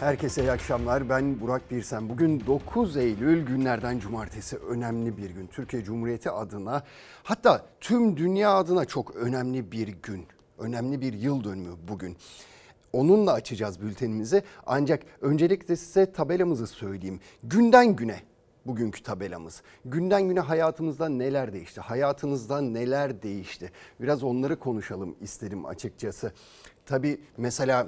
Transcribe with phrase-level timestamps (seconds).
[0.00, 1.08] Herkese iyi akşamlar.
[1.08, 2.08] Ben Burak Birsen.
[2.08, 5.46] Bugün 9 Eylül günlerden cumartesi önemli bir gün.
[5.46, 6.82] Türkiye Cumhuriyeti adına
[7.22, 10.26] hatta tüm dünya adına çok önemli bir gün.
[10.58, 12.16] Önemli bir yıl dönümü bugün.
[12.92, 14.42] Onunla açacağız bültenimizi.
[14.66, 17.20] Ancak öncelikle size tabelamızı söyleyeyim.
[17.42, 18.20] Günden güne
[18.66, 19.62] bugünkü tabelamız.
[19.84, 21.80] Günden güne hayatımızda neler değişti?
[21.80, 23.72] Hayatınızda neler değişti?
[24.00, 26.32] Biraz onları konuşalım istedim açıkçası.
[26.86, 27.86] Tabii mesela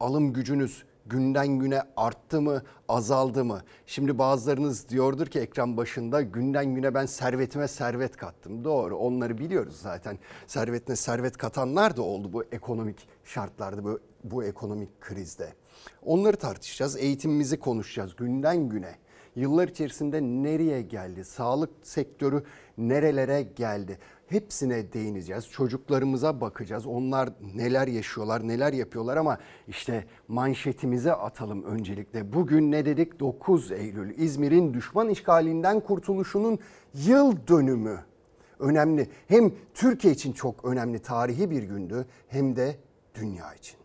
[0.00, 3.62] alım gücünüz günden güne arttı mı, azaldı mı?
[3.86, 8.64] Şimdi bazılarınız diyordur ki ekran başında günden güne ben servetime servet kattım.
[8.64, 10.18] Doğru onları biliyoruz zaten.
[10.46, 15.52] Servetine servet katanlar da oldu bu ekonomik şartlarda, bu, bu ekonomik krizde.
[16.02, 18.94] Onları tartışacağız, eğitimimizi konuşacağız günden güne.
[19.36, 21.24] Yıllar içerisinde nereye geldi?
[21.24, 22.42] Sağlık sektörü
[22.78, 23.98] nerelere geldi?
[24.28, 25.50] Hepsine değineceğiz.
[25.50, 26.86] Çocuklarımıza bakacağız.
[26.86, 32.32] Onlar neler yaşıyorlar, neler yapıyorlar ama işte manşetimize atalım öncelikle.
[32.32, 33.20] Bugün ne dedik?
[33.20, 36.58] 9 Eylül İzmir'in düşman işgalinden kurtuluşunun
[36.94, 38.04] yıl dönümü.
[38.58, 39.08] Önemli.
[39.28, 42.76] Hem Türkiye için çok önemli tarihi bir gündü hem de
[43.14, 43.76] dünya için.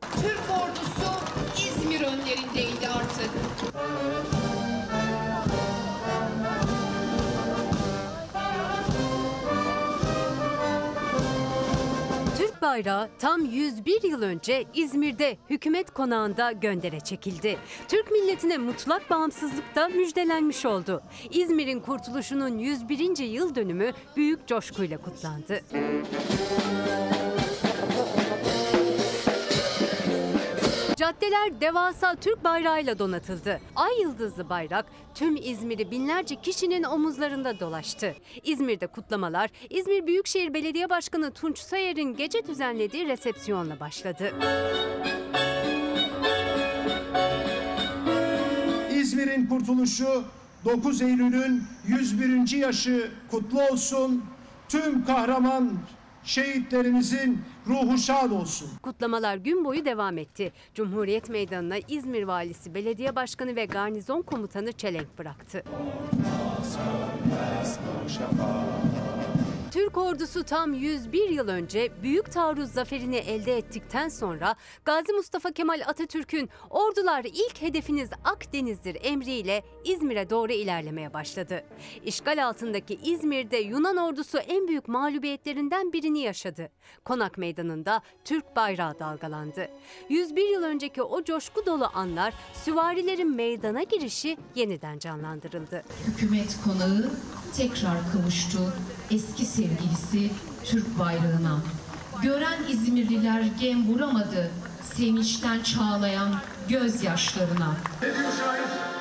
[0.00, 1.10] Türk ordusu
[1.56, 3.30] İzmir önlerindeydi artık.
[12.62, 17.58] Bayrağı tam 101 yıl önce İzmir'de hükümet konağında göndere çekildi.
[17.88, 21.02] Türk milletine mutlak bağımsızlık da müjdelenmiş oldu.
[21.30, 23.18] İzmir'in kurtuluşunun 101.
[23.18, 25.60] yıl dönümü büyük coşkuyla kutlandı.
[31.12, 33.60] Caddeler devasa Türk bayrağıyla donatıldı.
[33.76, 38.14] Ay yıldızlı bayrak tüm İzmir'i binlerce kişinin omuzlarında dolaştı.
[38.44, 44.32] İzmir'de kutlamalar İzmir Büyükşehir Belediye Başkanı Tunç Sayer'in gece düzenlediği resepsiyonla başladı.
[48.94, 50.24] İzmir'in kurtuluşu
[50.64, 52.56] 9 Eylül'ün 101.
[52.56, 54.24] yaşı kutlu olsun.
[54.68, 55.72] Tüm kahraman
[56.24, 58.68] şehitlerimizin ruhu şad olsun.
[58.82, 60.52] Kutlamalar gün boyu devam etti.
[60.74, 65.64] Cumhuriyet Meydanı'na İzmir Valisi, Belediye Başkanı ve Garnizon Komutanı çelenk bıraktı.
[69.72, 75.82] Türk ordusu tam 101 yıl önce Büyük Taarruz zaferini elde ettikten sonra Gazi Mustafa Kemal
[75.86, 81.64] Atatürk'ün ordular ilk hedefiniz Akdeniz'dir emriyle İzmir'e doğru ilerlemeye başladı.
[82.04, 86.68] İşgal altındaki İzmir'de Yunan ordusu en büyük mağlubiyetlerinden birini yaşadı.
[87.04, 89.68] Konak Meydanı'nda Türk bayrağı dalgalandı.
[90.08, 92.34] 101 yıl önceki o coşku dolu anlar
[92.64, 95.82] süvarilerin meydana girişi yeniden canlandırıldı.
[96.06, 97.10] Hükümet konağı
[97.56, 98.72] tekrar kavuştu
[99.10, 100.30] eski sevgilisi
[100.64, 101.58] Türk bayrağına.
[102.22, 104.50] Gören İzmirliler gem vuramadı
[104.96, 106.34] sevinçten çağlayan
[106.68, 107.76] gözyaşlarına.
[108.02, 108.91] Ne diyor şair?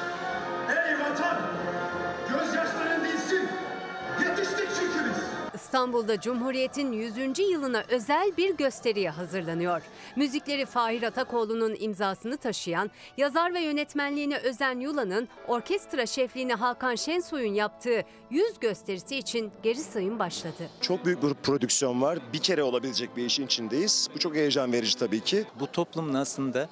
[5.72, 7.40] İstanbul'da Cumhuriyet'in 100.
[7.40, 9.82] yılına özel bir gösteriye hazırlanıyor.
[10.16, 18.04] Müzikleri Fahir Atakoğlu'nun imzasını taşıyan, yazar ve yönetmenliğine Özen Yula'nın, orkestra şefliğini Hakan Şensoy'un yaptığı
[18.30, 20.70] yüz gösterisi için geri sayım başladı.
[20.82, 22.20] Çok büyük bir prodüksiyon var.
[22.34, 24.10] Bir kere olabilecek bir işin içindeyiz.
[24.16, 25.46] Bu çok heyecan verici tabii ki.
[25.60, 26.70] Bu toplumun aslında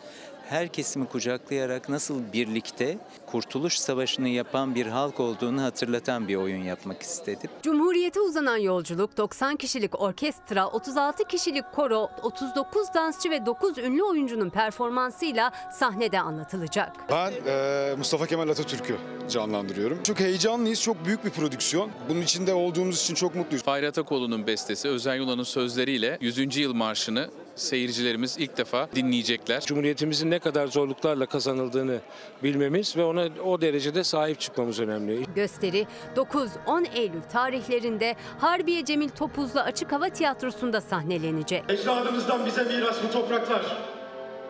[0.50, 7.02] her kesimi kucaklayarak nasıl birlikte Kurtuluş Savaşı'nı yapan bir halk olduğunu hatırlatan bir oyun yapmak
[7.02, 7.50] istedim.
[7.64, 14.50] Cumhuriyete uzanan yolculuk 90 kişilik orkestra, 36 kişilik koro, 39 dansçı ve 9 ünlü oyuncunun
[14.50, 16.92] performansıyla sahnede anlatılacak.
[17.12, 18.96] Ben eee, Mustafa Kemal Atatürk'ü
[19.30, 20.04] canlandırıyorum.
[20.04, 21.92] Çok heyecanlıyız, çok büyük bir prodüksiyon.
[22.10, 23.64] Bunun içinde olduğumuz için çok mutluyuz.
[23.64, 26.58] Fahri Atakoğlu'nun bestesi Özen Yula'nın sözleriyle 100.
[26.58, 29.62] yıl marşını seyircilerimiz ilk defa dinleyecekler.
[29.62, 32.00] Cumhuriyetimizin ne kadar zorluklarla kazanıldığını
[32.44, 35.26] bilmemiz ve ona o derecede sahip çıkmamız önemli.
[35.36, 41.64] Gösteri 9-10 Eylül tarihlerinde Harbiye Cemil Topuzlu Açık Hava Tiyatrosu'nda sahnelenecek.
[41.70, 43.78] Ecdadımızdan bize miras bu topraklar.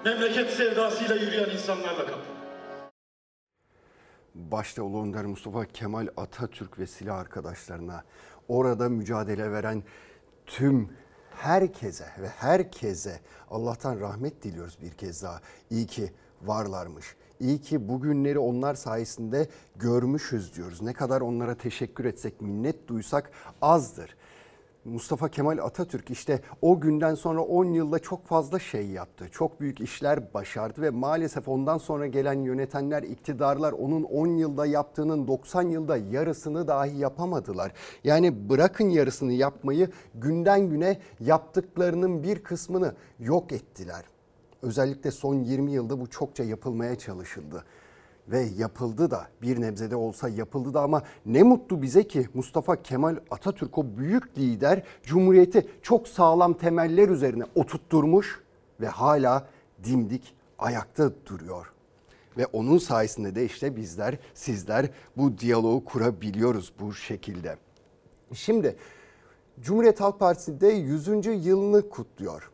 [0.05, 2.39] Memleket sevdasıyla yürüyen insanlarla kaplı.
[4.35, 8.03] başta Ulu Önder Mustafa Kemal Atatürk ve silah arkadaşlarına
[8.47, 9.83] orada mücadele veren
[10.45, 10.89] tüm
[11.35, 13.19] herkese ve herkese
[13.51, 15.41] Allah'tan rahmet diliyoruz bir kez daha.
[15.69, 16.11] İyi ki
[16.41, 17.15] varlarmış.
[17.39, 20.81] İyi ki bugünleri onlar sayesinde görmüşüz diyoruz.
[20.81, 23.31] Ne kadar onlara teşekkür etsek, minnet duysak
[23.61, 24.15] azdır.
[24.89, 29.27] Mustafa Kemal Atatürk işte o günden sonra 10 yılda çok fazla şey yaptı.
[29.31, 35.27] Çok büyük işler başardı ve maalesef ondan sonra gelen yönetenler, iktidarlar onun 10 yılda yaptığının
[35.27, 37.71] 90 yılda yarısını dahi yapamadılar.
[38.03, 44.03] Yani bırakın yarısını yapmayı günden güne yaptıklarının bir kısmını yok ettiler.
[44.61, 47.63] Özellikle son 20 yılda bu çokça yapılmaya çalışıldı.
[48.31, 53.17] Ve yapıldı da bir nebzede olsa yapıldı da ama ne mutlu bize ki Mustafa Kemal
[53.31, 58.41] Atatürk o büyük lider Cumhuriyeti çok sağlam temeller üzerine oturtturmuş
[58.81, 59.47] ve hala
[59.83, 61.73] dimdik ayakta duruyor.
[62.37, 67.57] Ve onun sayesinde de işte bizler, sizler bu diyaloğu kurabiliyoruz bu şekilde.
[68.33, 68.75] Şimdi
[69.61, 71.07] Cumhuriyet Halk Partisi de 100.
[71.25, 72.51] yılını kutluyor.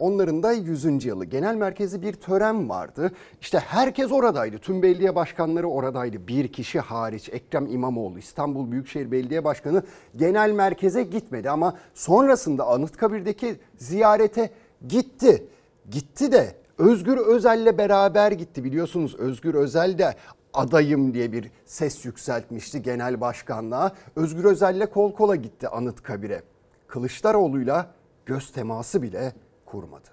[0.00, 1.04] Onların da 100.
[1.04, 1.24] yılı.
[1.24, 3.12] Genel merkezi bir tören vardı.
[3.40, 4.58] İşte herkes oradaydı.
[4.58, 6.28] Tüm belediye başkanları oradaydı.
[6.28, 9.82] Bir kişi hariç Ekrem İmamoğlu İstanbul Büyükşehir Belediye Başkanı
[10.16, 14.50] genel merkeze gitmedi ama sonrasında Anıtkabir'deki ziyarete
[14.88, 15.46] gitti.
[15.90, 18.64] Gitti de Özgür Özel'le beraber gitti.
[18.64, 20.14] Biliyorsunuz Özgür Özel de
[20.54, 23.92] adayım diye bir ses yükseltmişti genel başkanlığa.
[24.16, 26.42] Özgür Özel'le kol kola gitti Anıtkabir'e.
[26.86, 27.90] Kılıçdaroğlu'yla
[28.26, 29.32] göz teması bile
[29.70, 30.08] kurmadı.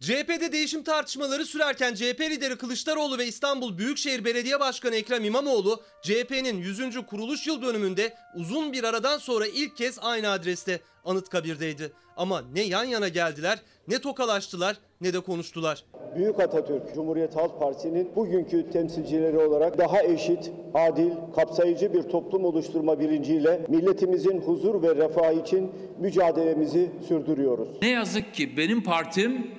[0.00, 6.58] CHP'de değişim tartışmaları sürerken CHP lideri Kılıçdaroğlu ve İstanbul Büyükşehir Belediye Başkanı Ekrem İmamoğlu CHP'nin
[6.58, 7.06] 100.
[7.06, 11.92] kuruluş yıl dönümünde uzun bir aradan sonra ilk kez aynı adreste Anıtkabir'deydi.
[12.16, 13.58] Ama ne yan yana geldiler,
[13.88, 15.84] ne tokalaştılar, ne de konuştular.
[16.16, 23.00] Büyük Atatürk Cumhuriyet Halk Partisi'nin bugünkü temsilcileri olarak daha eşit, adil, kapsayıcı bir toplum oluşturma
[23.00, 25.70] bilinciyle milletimizin huzur ve refah için
[26.00, 27.68] mücadelemizi sürdürüyoruz.
[27.82, 29.50] Ne yazık ki benim partim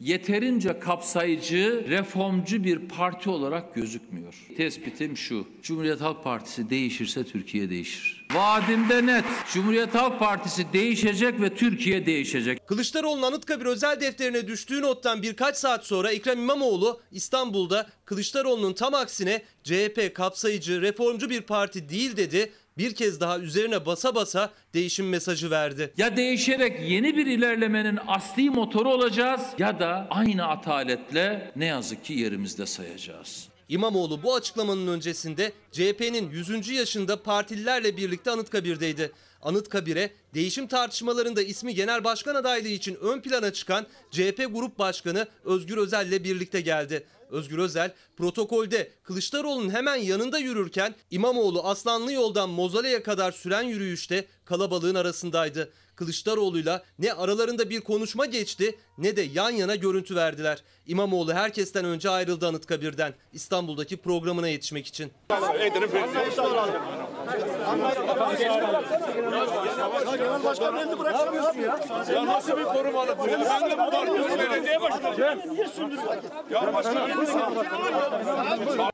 [0.00, 4.34] yeterince kapsayıcı, reformcu bir parti olarak gözükmüyor.
[4.56, 5.46] Tespitim şu.
[5.62, 8.26] Cumhuriyet Halk Partisi değişirse Türkiye değişir.
[8.34, 9.24] Vaadimde net.
[9.52, 12.66] Cumhuriyet Halk Partisi değişecek ve Türkiye değişecek.
[12.66, 19.42] Kılıçdaroğlu'nun Anıtkabir özel defterine düştüğü nottan birkaç saat sonra Ekrem İmamoğlu İstanbul'da Kılıçdaroğlu'nun tam aksine
[19.64, 22.52] CHP kapsayıcı, reformcu bir parti değil dedi.
[22.78, 25.92] Bir kez daha üzerine basa basa değişim mesajı verdi.
[25.96, 32.12] Ya değişerek yeni bir ilerlemenin asli motoru olacağız ya da aynı ataletle ne yazık ki
[32.12, 33.48] yerimizde sayacağız.
[33.68, 36.68] İmamoğlu bu açıklamanın öncesinde CHP'nin 100.
[36.68, 39.12] yaşında partililerle birlikte Anıtkabir'deydi.
[39.42, 45.76] Anıtkabir'e değişim tartışmalarında ismi genel başkan adaylığı için ön plana çıkan CHP Grup Başkanı Özgür
[45.76, 47.06] Özel'le birlikte geldi.
[47.30, 54.94] Özgür Özel protokolde Kılıçdaroğlu'nun hemen yanında yürürken İmamoğlu Aslanlı yoldan Mozale'ye kadar süren yürüyüşte kalabalığın
[54.94, 55.72] arasındaydı.
[55.96, 60.62] Kılıçdaroğlu'yla ne aralarında bir konuşma geçti ne de yan yana görüntü verdiler.
[60.86, 65.12] İmamoğlu herkesten önce ayrıldı Anıtkabir'den İstanbul'daki programına yetişmek için.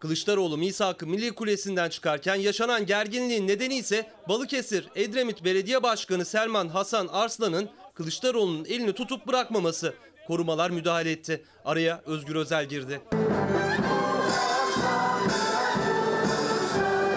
[0.00, 7.06] Kılıçdaroğlu misak-ı Milli Kulesi'nden çıkarken yaşanan gerginliğin nedeni ise Balıkesir Edremit Belediye Başkanı Selman Hasan
[7.06, 9.94] Arslan'ın Kılıçdaroğlu'nun elini tutup bırakmaması.
[10.26, 11.44] Korumalar müdahale etti.
[11.64, 13.00] Araya Özgür Özel girdi.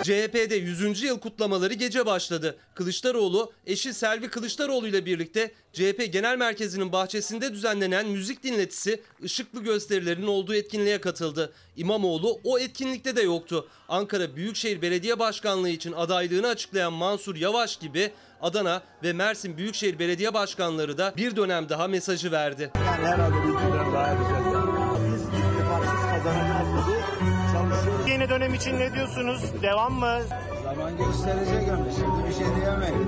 [0.10, 1.04] CHP'de 100.
[1.04, 2.58] yıl kutlamaları gece başladı.
[2.76, 10.28] Kılıçdaroğlu eşi Selvi Kılıçdaroğlu ile birlikte CHP Genel Merkezi'nin bahçesinde düzenlenen müzik dinletisi ışıklı gösterilerin
[10.28, 11.54] olduğu etkinliğe katıldı.
[11.76, 13.68] İmamoğlu o etkinlikte de yoktu.
[13.90, 20.34] Ankara Büyükşehir Belediye Başkanlığı için adaylığını açıklayan Mansur Yavaş gibi Adana ve Mersin Büyükşehir Belediye
[20.34, 22.72] Başkanları da bir dönem daha mesajı verdi.
[22.76, 23.54] Yani herhalde bir
[23.94, 25.14] daha edeceğiz yani.
[25.14, 26.79] Biz ittifaksız kazanacağız.
[28.20, 29.42] Yeni dönem için ne diyorsunuz?
[29.62, 30.20] Devam mı?
[30.64, 33.08] Zaman gösterecek ama şimdi bir şey diyemeyiz.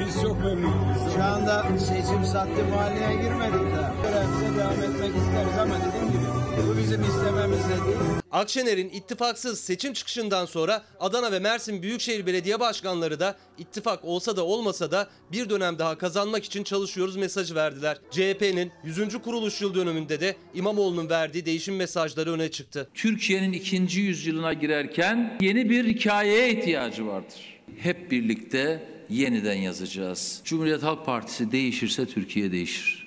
[0.00, 1.14] Biz çok memnunuz.
[1.14, 3.82] Şu anda seçim sattı mahalleye girmedik de.
[4.02, 6.29] Görevimize devam etmek isteriz ama dediğim gibi
[6.68, 8.20] bu bizim istememizle değil.
[8.32, 14.44] Akşener'in ittifaksız seçim çıkışından sonra Adana ve Mersin Büyükşehir Belediye Başkanları da ittifak olsa da
[14.44, 17.98] olmasa da bir dönem daha kazanmak için çalışıyoruz mesajı verdiler.
[18.10, 19.18] CHP'nin 100.
[19.18, 22.88] kuruluş yıl dönümünde de İmamoğlu'nun verdiği değişim mesajları öne çıktı.
[22.94, 27.60] Türkiye'nin ikinci yüzyılına girerken yeni bir hikayeye ihtiyacı vardır.
[27.78, 30.40] Hep birlikte yeniden yazacağız.
[30.44, 32.99] Cumhuriyet Halk Partisi değişirse Türkiye değişir.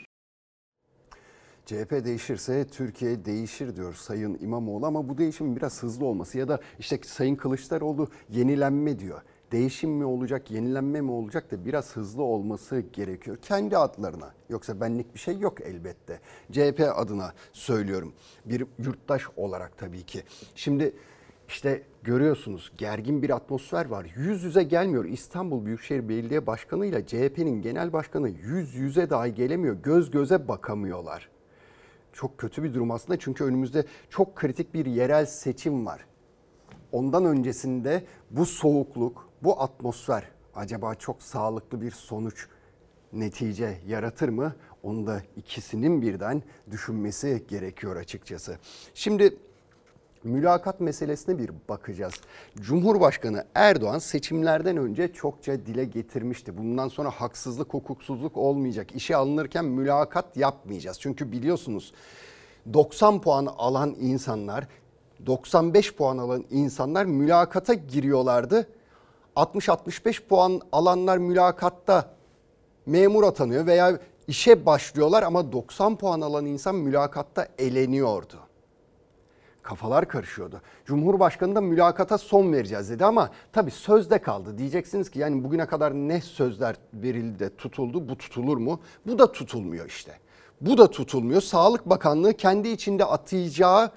[1.74, 6.60] CHP değişirse Türkiye değişir diyor Sayın İmamoğlu ama bu değişimin biraz hızlı olması ya da
[6.80, 9.22] işte Sayın Kılıçdaroğlu yenilenme diyor.
[9.52, 13.38] Değişim mi olacak, yenilenme mi olacak da biraz hızlı olması gerekiyor.
[13.42, 14.34] Kendi adlarına.
[14.50, 16.20] Yoksa benlik bir şey yok elbette.
[16.52, 18.14] CHP adına söylüyorum.
[18.46, 20.24] Bir yurttaş olarak tabii ki.
[20.56, 20.94] Şimdi
[21.48, 24.14] işte görüyorsunuz gergin bir atmosfer var.
[24.16, 25.06] Yüz yüze gelmiyor.
[25.06, 29.76] İstanbul Büyükşehir Belediye Başkanı ile CHP'nin genel başkanı yüz yüze dahi gelemiyor.
[29.84, 31.33] Göz göze bakamıyorlar
[32.14, 36.06] çok kötü bir durum aslında çünkü önümüzde çok kritik bir yerel seçim var.
[36.92, 40.24] Ondan öncesinde bu soğukluk, bu atmosfer
[40.56, 42.48] acaba çok sağlıklı bir sonuç
[43.14, 44.56] netice yaratır mı?
[44.84, 48.58] Onu da ikisinin birden düşünmesi gerekiyor açıkçası.
[48.94, 49.38] Şimdi
[50.24, 52.14] mülakat meselesine bir bakacağız.
[52.62, 56.58] Cumhurbaşkanı Erdoğan seçimlerden önce çokça dile getirmişti.
[56.58, 58.88] Bundan sonra haksızlık, hukuksuzluk olmayacak.
[58.96, 60.98] İşe alınırken mülakat yapmayacağız.
[61.00, 61.94] Çünkü biliyorsunuz
[62.74, 64.68] 90 puan alan insanlar,
[65.26, 68.68] 95 puan alan insanlar mülakata giriyorlardı.
[69.36, 72.14] 60-65 puan alanlar mülakatta
[72.86, 78.40] memur atanıyor veya işe başlıyorlar ama 90 puan alan insan mülakatta eleniyordu
[79.64, 80.62] kafalar karışıyordu.
[80.86, 84.58] Cumhurbaşkanı da mülakata son vereceğiz dedi ama tabii sözde kaldı.
[84.58, 88.80] Diyeceksiniz ki yani bugüne kadar ne sözler verildi de tutuldu bu tutulur mu?
[89.08, 90.20] Bu da tutulmuyor işte.
[90.62, 91.42] Bu da tutulmuyor.
[91.42, 93.92] Sağlık Bakanlığı kendi içinde atayacağı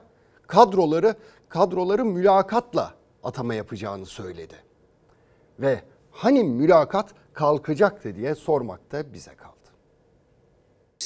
[0.46, 1.14] kadroları
[1.48, 4.54] kadroları mülakatla atama yapacağını söyledi.
[5.60, 5.80] Ve
[6.10, 9.55] hani mülakat kalkacaktı diye sormak da bize kaldı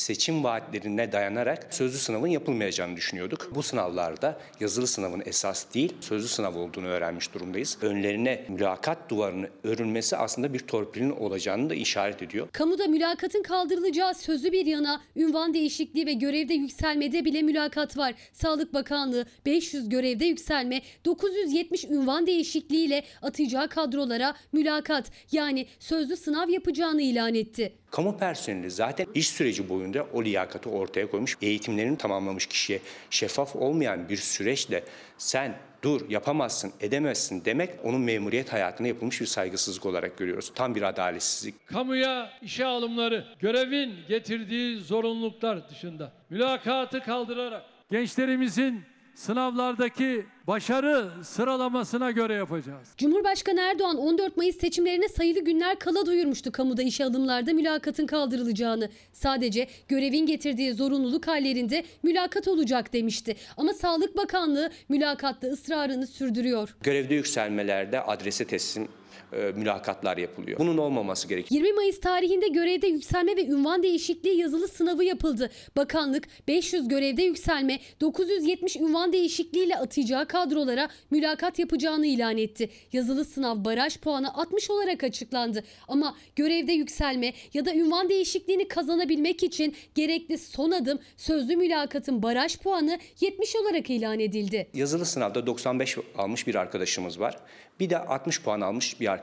[0.01, 3.51] seçim vaatlerine dayanarak sözlü sınavın yapılmayacağını düşünüyorduk.
[3.55, 7.79] Bu sınavlarda yazılı sınavın esas değil, sözlü sınav olduğunu öğrenmiş durumdayız.
[7.83, 12.49] Önlerine mülakat duvarını örülmesi aslında bir torpilin olacağını da işaret ediyor.
[12.53, 18.15] Kamuda mülakatın kaldırılacağı sözlü bir yana ünvan değişikliği ve görevde yükselmede bile mülakat var.
[18.33, 27.03] Sağlık Bakanlığı 500 görevde yükselme, 970 ünvan değişikliğiyle atacağı kadrolara mülakat yani sözlü sınav yapacağını
[27.03, 27.73] ilan etti.
[27.91, 31.37] Kamu personeli zaten iş süreci boyunca o liyakati ortaya koymuş.
[31.43, 32.81] Eğitimlerini tamamlamış kişiye
[33.11, 34.85] şeffaf olmayan bir süreçle
[35.19, 40.53] sen dur yapamazsın edemezsin demek onun memuriyet hayatına yapılmış bir saygısızlık olarak görüyoruz.
[40.55, 41.67] Tam bir adaletsizlik.
[41.67, 48.85] Kamuya işe alımları görevin getirdiği zorunluluklar dışında mülakatı kaldırarak gençlerimizin
[49.21, 52.89] sınavlardaki başarı sıralamasına göre yapacağız.
[52.97, 58.89] Cumhurbaşkanı Erdoğan 14 Mayıs seçimlerine sayılı günler kala duyurmuştu kamuda işe alımlarda mülakatın kaldırılacağını.
[59.13, 63.37] Sadece görevin getirdiği zorunluluk hallerinde mülakat olacak demişti.
[63.57, 66.77] Ama Sağlık Bakanlığı mülakatta ısrarını sürdürüyor.
[66.83, 68.89] Görevde yükselmelerde adrese teslim
[69.33, 70.59] e, mülakatlar yapılıyor.
[70.59, 71.63] Bunun olmaması gerekiyor.
[71.63, 75.51] 20 Mayıs tarihinde görevde yükselme ve ünvan değişikliği yazılı sınavı yapıldı.
[75.77, 82.71] Bakanlık 500 görevde yükselme, 970 ünvan değişikliğiyle atayacağı kadrolara mülakat yapacağını ilan etti.
[82.93, 85.65] Yazılı sınav baraj puanı 60 olarak açıklandı.
[85.89, 92.59] Ama görevde yükselme ya da ünvan değişikliğini kazanabilmek için gerekli son adım sözlü mülakatın baraj
[92.59, 94.69] puanı 70 olarak ilan edildi.
[94.75, 97.37] Yazılı sınavda 95 almış bir arkadaşımız var.
[97.81, 99.20] Bir de 60 puan almış bir arkadaşımız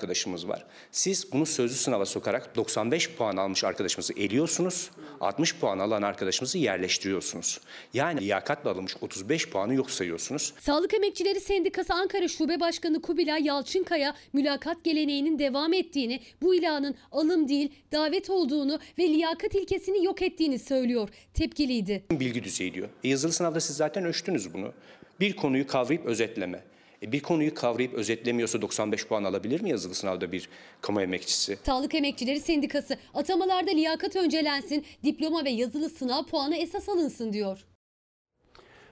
[0.48, 0.66] var.
[0.92, 4.92] Siz bunu sözlü sınava sokarak 95 puan almış arkadaşımızı eliyorsunuz.
[5.20, 7.62] 60 puan alan arkadaşımızı yerleştiriyorsunuz.
[7.94, 10.54] Yani liyakatla alınmış 35 puanı yok sayıyorsunuz.
[10.60, 17.48] Sağlık Emekçileri Sendikası Ankara Şube Başkanı Kubilay Yalçınkaya mülakat geleneğinin devam ettiğini, bu ilanın alım
[17.48, 21.10] değil davet olduğunu ve liyakat ilkesini yok ettiğini söylüyor.
[21.34, 22.04] Tepkiliydi.
[22.12, 22.90] Bilgi düzeyi diyor.
[23.04, 24.74] E yazılı sınavda siz zaten ölçtünüz bunu.
[25.20, 26.64] Bir konuyu kavrayıp özetleme.
[27.02, 30.50] E bir konuyu kavrayıp özetlemiyorsa 95 puan alabilir mi yazılı sınavda bir
[30.82, 31.58] kamu emekçisi?
[31.66, 37.66] Sağlık Emekçileri Sendikası atamalarda liyakat öncelensin, diploma ve yazılı sınav puanı esas alınsın diyor.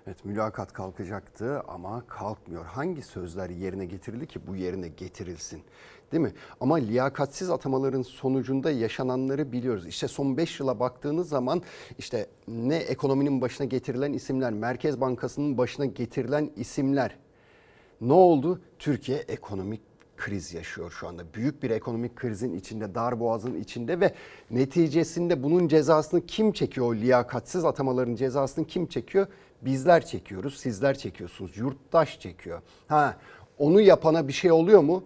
[0.07, 2.65] Evet mülakat kalkacaktı ama kalkmıyor.
[2.65, 5.61] Hangi sözler yerine getirildi ki bu yerine getirilsin?
[6.11, 6.33] Değil mi?
[6.59, 9.87] Ama liyakatsiz atamaların sonucunda yaşananları biliyoruz.
[9.87, 11.61] İşte son 5 yıla baktığınız zaman
[11.99, 17.17] işte ne ekonominin başına getirilen isimler, Merkez Bankası'nın başına getirilen isimler,
[18.01, 18.61] ne oldu?
[18.79, 19.81] Türkiye ekonomik
[20.17, 21.23] kriz yaşıyor şu anda.
[21.33, 24.13] Büyük bir ekonomik krizin içinde, dar boğazın içinde ve
[24.51, 26.87] neticesinde bunun cezasını kim çekiyor?
[26.87, 29.27] O liyakatsiz atamaların cezasını kim çekiyor?
[29.61, 31.57] Bizler çekiyoruz, sizler çekiyorsunuz.
[31.57, 32.61] Yurttaş çekiyor.
[32.87, 33.17] Ha,
[33.57, 35.03] onu yapana bir şey oluyor mu?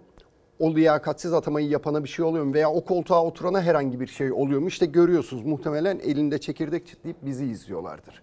[0.59, 2.53] O liyakatsiz atamayı yapana bir şey oluyor mu?
[2.53, 4.67] Veya o koltuğa oturana herhangi bir şey oluyor mu?
[4.67, 8.21] İşte görüyorsunuz muhtemelen elinde çekirdek çitleyip bizi izliyorlardır.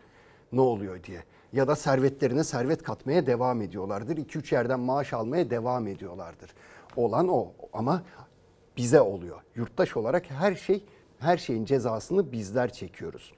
[0.52, 4.16] Ne oluyor diye ya da servetlerine servet katmaya devam ediyorlardır.
[4.16, 6.50] 2-3 yerden maaş almaya devam ediyorlardır.
[6.96, 8.02] Olan o ama
[8.76, 9.40] bize oluyor.
[9.54, 10.84] Yurttaş olarak her şey
[11.18, 13.32] her şeyin cezasını bizler çekiyoruz.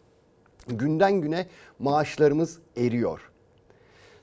[0.69, 1.47] Günden güne
[1.79, 3.31] maaşlarımız eriyor.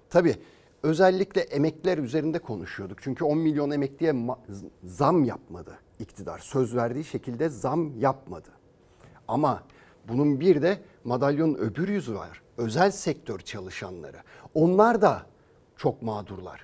[0.09, 0.35] Tabii
[0.83, 2.99] özellikle emekliler üzerinde konuşuyorduk.
[3.01, 4.15] Çünkü 10 milyon emekliye
[4.83, 6.39] zam yapmadı iktidar.
[6.39, 8.49] Söz verdiği şekilde zam yapmadı.
[9.27, 9.63] Ama
[10.07, 14.17] bunun bir de madalyonun öbür yüzü var özel sektör çalışanları.
[14.53, 15.25] Onlar da
[15.77, 16.61] çok mağdurlar.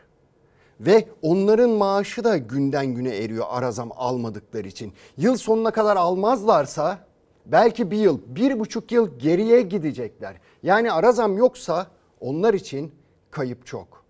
[0.80, 4.94] Ve onların maaşı da günden güne eriyor arazam almadıkları için.
[5.18, 7.00] Yıl sonuna kadar almazlarsa
[7.46, 10.36] belki bir yıl, bir buçuk yıl geriye gidecekler.
[10.64, 11.88] Yani arazam yoksa
[12.20, 12.92] onlar için
[13.32, 14.02] kayıp çok.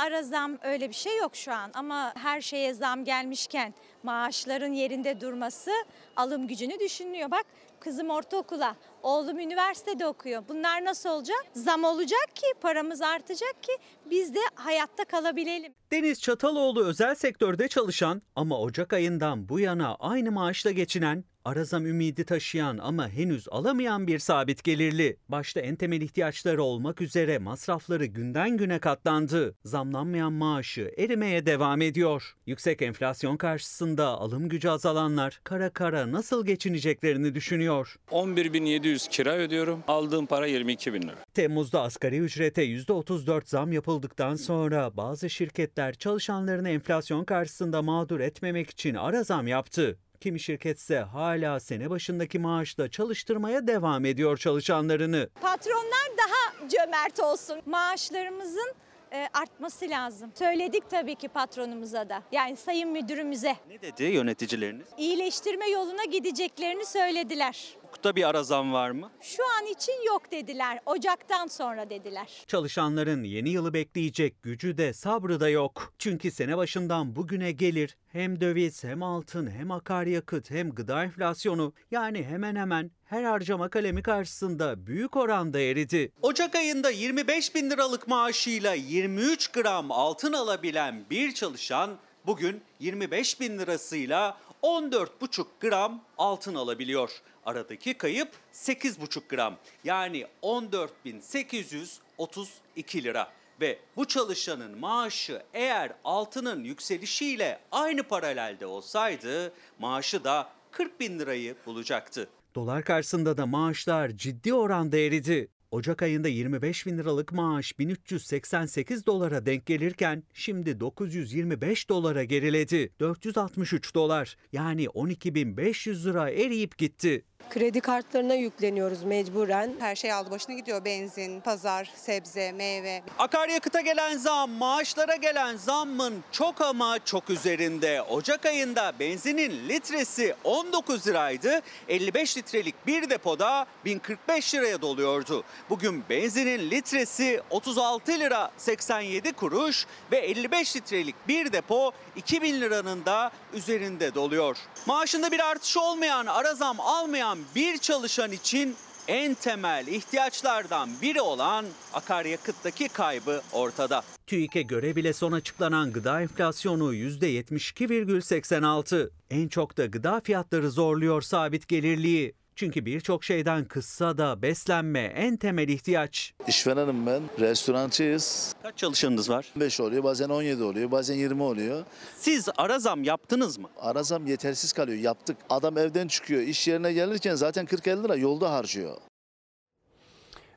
[0.00, 5.20] ara zam öyle bir şey yok şu an ama her şeye zam gelmişken maaşların yerinde
[5.20, 5.70] durması
[6.16, 7.30] alım gücünü düşünüyor.
[7.30, 7.44] Bak
[7.80, 10.42] kızım ortaokula, oğlum üniversitede okuyor.
[10.48, 11.44] Bunlar nasıl olacak?
[11.54, 13.72] Zam olacak ki paramız artacak ki
[14.10, 15.74] biz de hayatta kalabilelim.
[15.92, 22.24] Deniz Çataloğlu özel sektörde çalışan ama Ocak ayından bu yana aynı maaşla geçinen, arazam ümidi
[22.24, 25.16] taşıyan ama henüz alamayan bir sabit gelirli.
[25.28, 29.54] Başta en temel ihtiyaçları olmak üzere masrafları günden güne katlandı.
[29.64, 32.36] Zamlanmayan maaşı erimeye devam ediyor.
[32.46, 37.96] Yüksek enflasyon karşısında alım gücü azalanlar kara kara nasıl geçineceklerini düşünüyor.
[38.10, 39.84] 11.700 kira ödüyorum.
[39.88, 41.24] Aldığım para 22 bin lira.
[41.34, 48.94] Temmuz'da asgari ücrete %34 zam yapıldıktan sonra bazı şirketler çalışanlarını enflasyon karşısında mağdur etmemek için
[48.94, 49.98] ara zam yaptı.
[50.20, 55.28] Kimi şirketse hala sene başındaki maaşla çalıştırmaya devam ediyor çalışanlarını.
[55.40, 57.60] Patronlar daha cömert olsun.
[57.66, 58.72] Maaşlarımızın
[59.12, 60.30] e, artması lazım.
[60.34, 62.22] Söyledik tabii ki patronumuza da.
[62.32, 63.56] Yani sayın müdürümüze.
[63.68, 64.86] Ne dedi yöneticileriniz?
[64.98, 67.76] İyileştirme yoluna gideceklerini söylediler.
[67.90, 69.10] Hukukta bir ara zam var mı?
[69.20, 70.80] Şu an için yok dediler.
[70.86, 72.44] Ocaktan sonra dediler.
[72.46, 75.94] Çalışanların yeni yılı bekleyecek gücü de sabrı da yok.
[75.98, 82.24] Çünkü sene başından bugüne gelir hem döviz hem altın hem akaryakıt hem gıda enflasyonu yani
[82.24, 86.12] hemen hemen her harcama kalemi karşısında büyük oranda eridi.
[86.22, 91.90] Ocak ayında 25 bin liralık maaşıyla 23 gram altın alabilen bir çalışan
[92.26, 97.10] bugün 25 bin lirasıyla 14,5 gram altın alabiliyor.
[97.46, 103.32] Aradaki kayıp 8,5 gram yani 14.832 lira.
[103.60, 111.54] Ve bu çalışanın maaşı eğer altının yükselişiyle aynı paralelde olsaydı maaşı da 40 bin lirayı
[111.66, 112.28] bulacaktı.
[112.54, 115.48] Dolar karşısında da maaşlar ciddi oranda eridi.
[115.70, 122.92] Ocak ayında 25 bin liralık maaş 1388 dolara denk gelirken şimdi 925 dolara geriledi.
[123.00, 127.24] 463 dolar yani 12.500 lira eriyip gitti.
[127.50, 129.74] Kredi kartlarına yükleniyoruz mecburen.
[129.78, 130.84] Her şey aldı başına gidiyor.
[130.84, 133.02] Benzin, pazar, sebze, meyve.
[133.18, 138.02] Akaryakıta gelen zam, maaşlara gelen zammın çok ama çok üzerinde.
[138.02, 141.60] Ocak ayında benzinin litresi 19 liraydı.
[141.88, 145.44] 55 litrelik bir depoda 1045 liraya doluyordu.
[145.70, 153.30] Bugün benzinin litresi 36 lira 87 kuruş ve 55 litrelik bir depo 2000 liranın da
[153.52, 154.56] üzerinde doluyor.
[154.86, 158.76] Maaşında bir artış olmayan, ara zam almayan bir çalışan için
[159.08, 164.02] en temel ihtiyaçlardan biri olan akaryakıttaki kaybı ortada.
[164.26, 169.10] TÜİK'e göre bile son açıklanan gıda enflasyonu %72,86.
[169.30, 172.39] En çok da gıda fiyatları zorluyor sabit gelirliği.
[172.60, 176.34] Çünkü birçok şeyden kıssa da beslenme en temel ihtiyaç.
[176.46, 177.22] İşverenim ben.
[177.38, 178.54] Restorancıyız.
[178.62, 179.52] Kaç çalışanınız var?
[179.56, 181.84] 5 oluyor, bazen 17 oluyor, bazen 20 oluyor.
[182.16, 183.68] Siz ara zam yaptınız mı?
[183.78, 184.98] Ara zam yetersiz kalıyor.
[184.98, 185.36] Yaptık.
[185.50, 186.42] Adam evden çıkıyor.
[186.42, 188.96] iş yerine gelirken zaten 40-50 lira yolda harcıyor.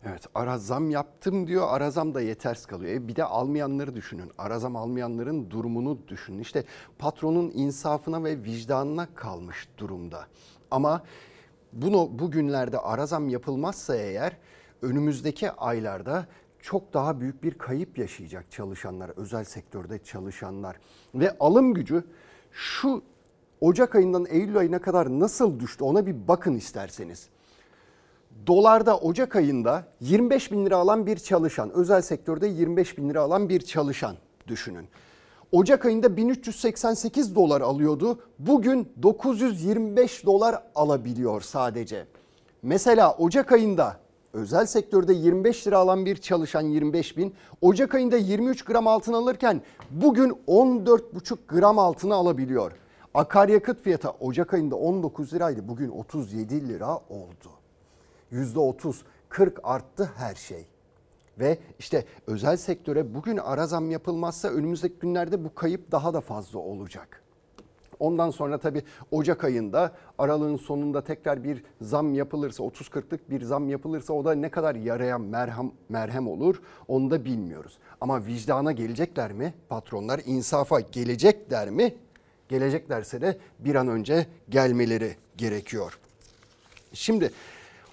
[0.05, 2.91] Evet ara zam yaptım diyor ara zam da yetersiz kalıyor.
[2.93, 4.31] E bir de almayanları düşünün.
[4.37, 6.39] Ara zam almayanların durumunu düşünün.
[6.39, 6.63] İşte
[6.99, 10.27] patronun insafına ve vicdanına kalmış durumda.
[10.71, 11.03] Ama
[11.73, 14.37] bunu bugünlerde ara zam yapılmazsa eğer
[14.81, 16.25] önümüzdeki aylarda
[16.59, 20.75] çok daha büyük bir kayıp yaşayacak çalışanlar, özel sektörde çalışanlar
[21.15, 22.03] ve alım gücü
[22.51, 23.03] şu
[23.61, 27.27] Ocak ayından Eylül ayına kadar nasıl düştü ona bir bakın isterseniz.
[28.47, 33.49] Dolarda Ocak ayında 25 bin lira alan bir çalışan, özel sektörde 25 bin lira alan
[33.49, 34.15] bir çalışan
[34.47, 34.87] düşünün.
[35.53, 38.19] Ocak ayında 1388 dolar alıyordu.
[38.39, 42.05] Bugün 925 dolar alabiliyor sadece.
[42.61, 43.97] Mesela Ocak ayında
[44.33, 47.35] özel sektörde 25 lira alan bir çalışan 25 bin.
[47.61, 49.61] Ocak ayında 23 gram altın alırken
[49.91, 52.71] bugün 14,5 gram altını alabiliyor.
[53.13, 55.67] Akaryakıt fiyatı Ocak ayında 19 liraydı.
[55.67, 57.49] Bugün 37 lira oldu.
[58.31, 58.95] %30,
[59.29, 60.72] 40 arttı her şey.
[61.39, 66.59] Ve işte özel sektöre bugün ara zam yapılmazsa önümüzdeki günlerde bu kayıp daha da fazla
[66.59, 67.23] olacak.
[67.99, 74.13] Ondan sonra tabii Ocak ayında aralığın sonunda tekrar bir zam yapılırsa 30-40'lık bir zam yapılırsa
[74.13, 77.77] o da ne kadar yaraya merhem, merhem olur onu da bilmiyoruz.
[78.01, 79.53] Ama vicdana gelecekler mi?
[79.69, 81.95] Patronlar insafa gelecekler mi?
[82.49, 85.99] Geleceklerse de bir an önce gelmeleri gerekiyor.
[86.93, 87.31] Şimdi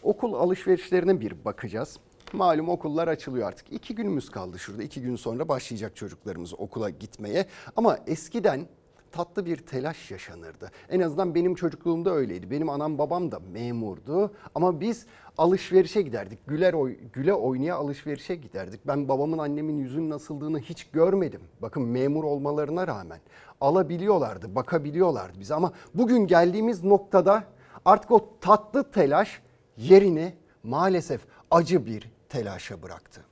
[0.02, 1.98] okul alışverişlerine bir bakacağız.
[2.32, 3.72] Malum okullar açılıyor artık.
[3.72, 4.82] İki günümüz kaldı şurada.
[4.82, 7.46] İki gün sonra başlayacak çocuklarımız okula gitmeye.
[7.76, 8.66] Ama eskiden
[9.12, 10.70] tatlı bir telaş yaşanırdı.
[10.88, 12.50] En azından benim çocukluğumda öyleydi.
[12.50, 15.06] Benim anam babam da memurdu ama biz
[15.38, 16.38] alışverişe giderdik.
[16.46, 18.86] Güler oy, güle oynaya alışverişe giderdik.
[18.86, 21.40] Ben babamın annemin yüzünün nasıldığını hiç görmedim.
[21.62, 23.20] Bakın memur olmalarına rağmen
[23.60, 27.44] alabiliyorlardı, bakabiliyorlardı bize ama bugün geldiğimiz noktada
[27.84, 29.42] artık o tatlı telaş
[29.76, 33.24] yerini maalesef acı bir telaşa bıraktı.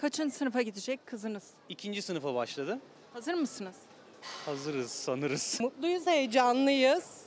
[0.00, 1.44] Kaçıncı sınıfa gidecek kızınız?
[1.68, 2.78] İkinci sınıfa başladı.
[3.12, 3.76] Hazır mısınız?
[4.46, 5.58] Hazırız sanırız.
[5.60, 7.25] Mutluyuz, heyecanlıyız.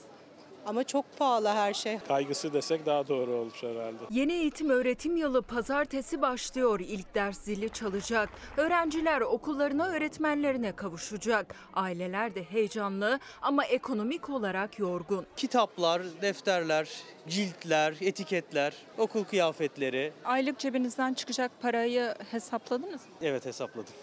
[0.66, 2.00] Ama çok pahalı her şey.
[2.08, 3.98] Kaygısı desek daha doğru olur herhalde.
[4.10, 6.80] Yeni eğitim öğretim yılı pazartesi başlıyor.
[6.80, 8.30] İlk ders zili çalacak.
[8.58, 11.56] Öğrenciler okullarına öğretmenlerine kavuşacak.
[11.74, 15.26] Aileler de heyecanlı ama ekonomik olarak yorgun.
[15.36, 16.90] Kitaplar, defterler,
[17.28, 20.14] ciltler, etiketler, okul kıyafetleri.
[20.26, 23.14] Aylık cebinizden çıkacak parayı hesapladınız mı?
[23.22, 23.94] Evet hesapladım.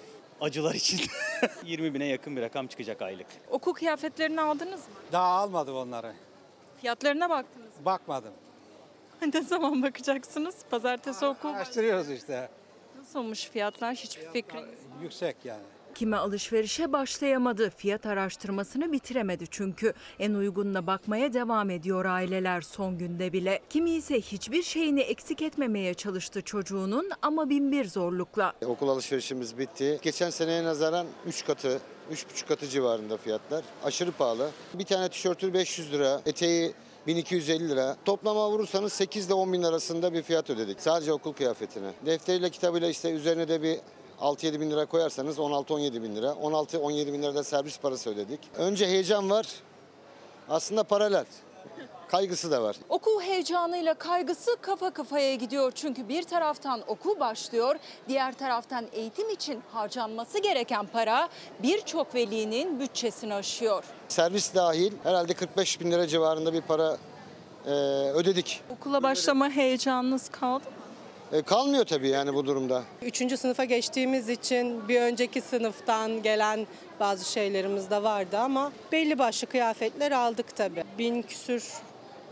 [0.41, 1.01] Acılar için
[1.65, 3.27] 20 bine yakın bir rakam çıkacak aylık.
[3.51, 4.95] Okul kıyafetlerini aldınız mı?
[5.13, 6.13] Daha almadım onları.
[6.81, 7.73] Fiyatlarına baktınız?
[7.85, 8.33] Bakmadım.
[9.35, 10.57] Ne zaman bakacaksınız?
[10.71, 11.49] Pazartesi okul.
[11.49, 12.49] Araştırıyoruz işte.
[12.99, 13.95] Nasıl olmuş fiyatlar?
[13.95, 15.63] Hiçbir fikriniz Yüksek yani.
[15.97, 19.93] Kime alışverişe başlayamadı, fiyat araştırmasını bitiremedi çünkü.
[20.19, 23.61] En uygununa bakmaya devam ediyor aileler son günde bile.
[23.71, 28.53] Kimi ise hiçbir şeyini eksik etmemeye çalıştı çocuğunun ama binbir zorlukla.
[28.67, 29.99] Okul alışverişimiz bitti.
[30.03, 31.81] Geçen seneye nazaran 3 katı,
[32.13, 33.65] 3,5 katı civarında fiyatlar.
[33.85, 34.51] Aşırı pahalı.
[34.75, 36.73] Bir tane tişörtü 500 lira, eteği
[37.07, 37.97] 1250 lira.
[38.05, 40.81] Toplama vurursanız 8 ile 10 bin arasında bir fiyat ödedik.
[40.81, 41.91] Sadece okul kıyafetine.
[42.07, 43.79] Defteriyle kitabıyla işte üzerine de bir
[44.21, 46.27] 6-7 bin lira koyarsanız 16-17 bin lira.
[46.27, 48.41] 16-17 bin lira da servis parası ödedik.
[48.57, 49.47] Önce heyecan var.
[50.49, 51.25] Aslında paralel.
[52.09, 52.77] Kaygısı da var.
[52.89, 55.73] Okul heyecanıyla kaygısı kafa kafaya gidiyor.
[55.75, 57.77] Çünkü bir taraftan okul başlıyor,
[58.09, 61.29] diğer taraftan eğitim için harcanması gereken para
[61.63, 63.85] birçok velinin bütçesini aşıyor.
[64.09, 66.97] Servis dahil herhalde 45 bin lira civarında bir para
[67.67, 67.71] e,
[68.11, 68.61] ödedik.
[68.71, 70.76] Okula başlama heyecanınız kaldı mı?
[71.33, 72.83] E, kalmıyor tabii yani bu durumda.
[73.03, 76.67] Üçüncü sınıfa geçtiğimiz için bir önceki sınıftan gelen
[77.01, 80.85] bazı şeylerimiz de vardı ama belli başlı kıyafetler aldık tabii.
[80.99, 81.73] Bin küsür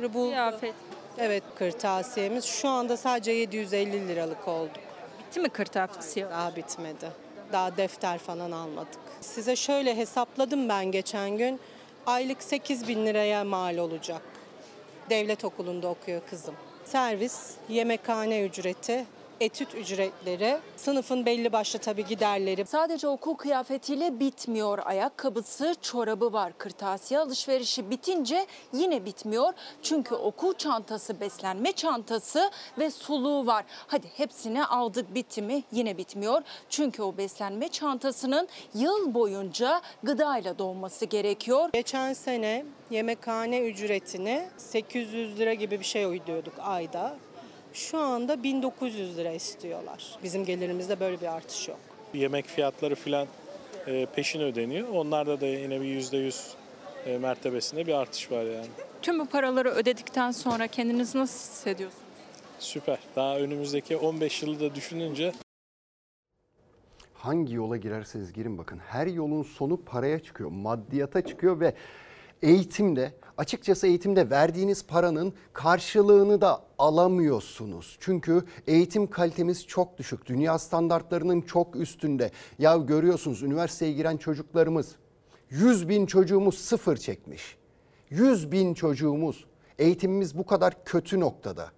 [0.00, 0.30] buldu.
[0.30, 0.74] Kıyafet.
[1.18, 4.70] Evet kırtasiyemiz şu anda sadece 750 liralık oldu.
[5.18, 6.30] Bitti mi kırtasiye?
[6.30, 7.10] Daha bitmedi.
[7.52, 9.00] Daha defter falan almadık.
[9.20, 11.60] Size şöyle hesapladım ben geçen gün.
[12.06, 14.22] Aylık 8 bin liraya mal olacak.
[15.10, 16.54] Devlet okulunda okuyor kızım.
[16.84, 19.04] Servis, yemekhane ücreti,
[19.40, 22.66] etüt ücretleri, sınıfın belli başlı tabii giderleri.
[22.66, 24.78] Sadece okul kıyafetiyle bitmiyor.
[24.84, 26.52] Ayakkabısı, çorabı var.
[26.58, 29.52] Kırtasiye alışverişi bitince yine bitmiyor.
[29.82, 33.64] Çünkü okul çantası, beslenme çantası ve suluğu var.
[33.86, 36.42] Hadi hepsini aldık bitti mi yine bitmiyor.
[36.70, 41.70] Çünkü o beslenme çantasının yıl boyunca gıdayla dolması gerekiyor.
[41.72, 47.16] Geçen sene yemekhane ücretini 800 lira gibi bir şey ödüyorduk ayda.
[47.74, 50.18] Şu anda 1900 lira istiyorlar.
[50.22, 51.78] Bizim gelirimizde böyle bir artış yok.
[52.14, 53.26] Yemek fiyatları filan
[53.86, 54.88] e, peşin ödeniyor.
[54.88, 56.52] Onlarda da yine bir %100
[57.06, 58.66] e, mertebesinde bir artış var yani.
[59.02, 62.04] Tüm bu paraları ödedikten sonra kendinizi nasıl hissediyorsunuz?
[62.58, 62.98] Süper.
[63.16, 65.32] Daha önümüzdeki 15 yılı da düşününce
[67.14, 71.74] hangi yola girerseniz girin bakın her yolun sonu paraya çıkıyor, maddiyata çıkıyor ve
[72.42, 77.96] eğitimde açıkçası eğitimde verdiğiniz paranın karşılığını da alamıyorsunuz.
[78.00, 80.26] Çünkü eğitim kalitemiz çok düşük.
[80.26, 82.30] Dünya standartlarının çok üstünde.
[82.58, 84.94] Ya görüyorsunuz üniversiteye giren çocuklarımız
[85.50, 87.56] 100 bin çocuğumuz sıfır çekmiş.
[88.10, 89.44] 100 bin çocuğumuz
[89.78, 91.70] eğitimimiz bu kadar kötü noktada.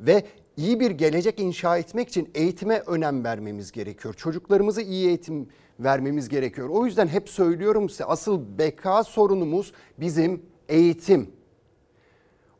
[0.00, 0.24] Ve
[0.56, 4.14] iyi bir gelecek inşa etmek için eğitime önem vermemiz gerekiyor.
[4.14, 5.48] Çocuklarımızı iyi eğitim
[5.80, 6.68] vermemiz gerekiyor.
[6.68, 11.30] O yüzden hep söylüyorum size asıl beka sorunumuz bizim eğitim.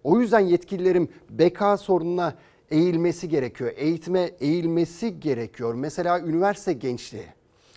[0.04, 2.34] O yüzden yetkililerin beka sorununa
[2.70, 3.72] eğilmesi gerekiyor.
[3.76, 5.74] Eğitime eğilmesi gerekiyor.
[5.74, 7.26] Mesela üniversite gençliği.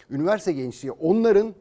[0.09, 1.55] Üniversite gençliği onların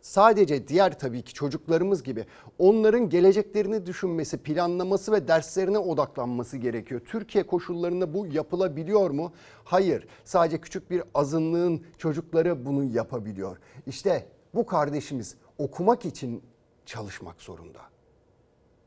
[0.00, 2.24] sadece diğer tabii ki çocuklarımız gibi
[2.58, 7.00] onların geleceklerini düşünmesi, planlaması ve derslerine odaklanması gerekiyor.
[7.04, 9.32] Türkiye koşullarında bu yapılabiliyor mu?
[9.64, 10.06] Hayır.
[10.24, 13.58] Sadece küçük bir azınlığın çocukları bunu yapabiliyor.
[13.86, 16.42] İşte bu kardeşimiz okumak için
[16.86, 17.80] çalışmak zorunda.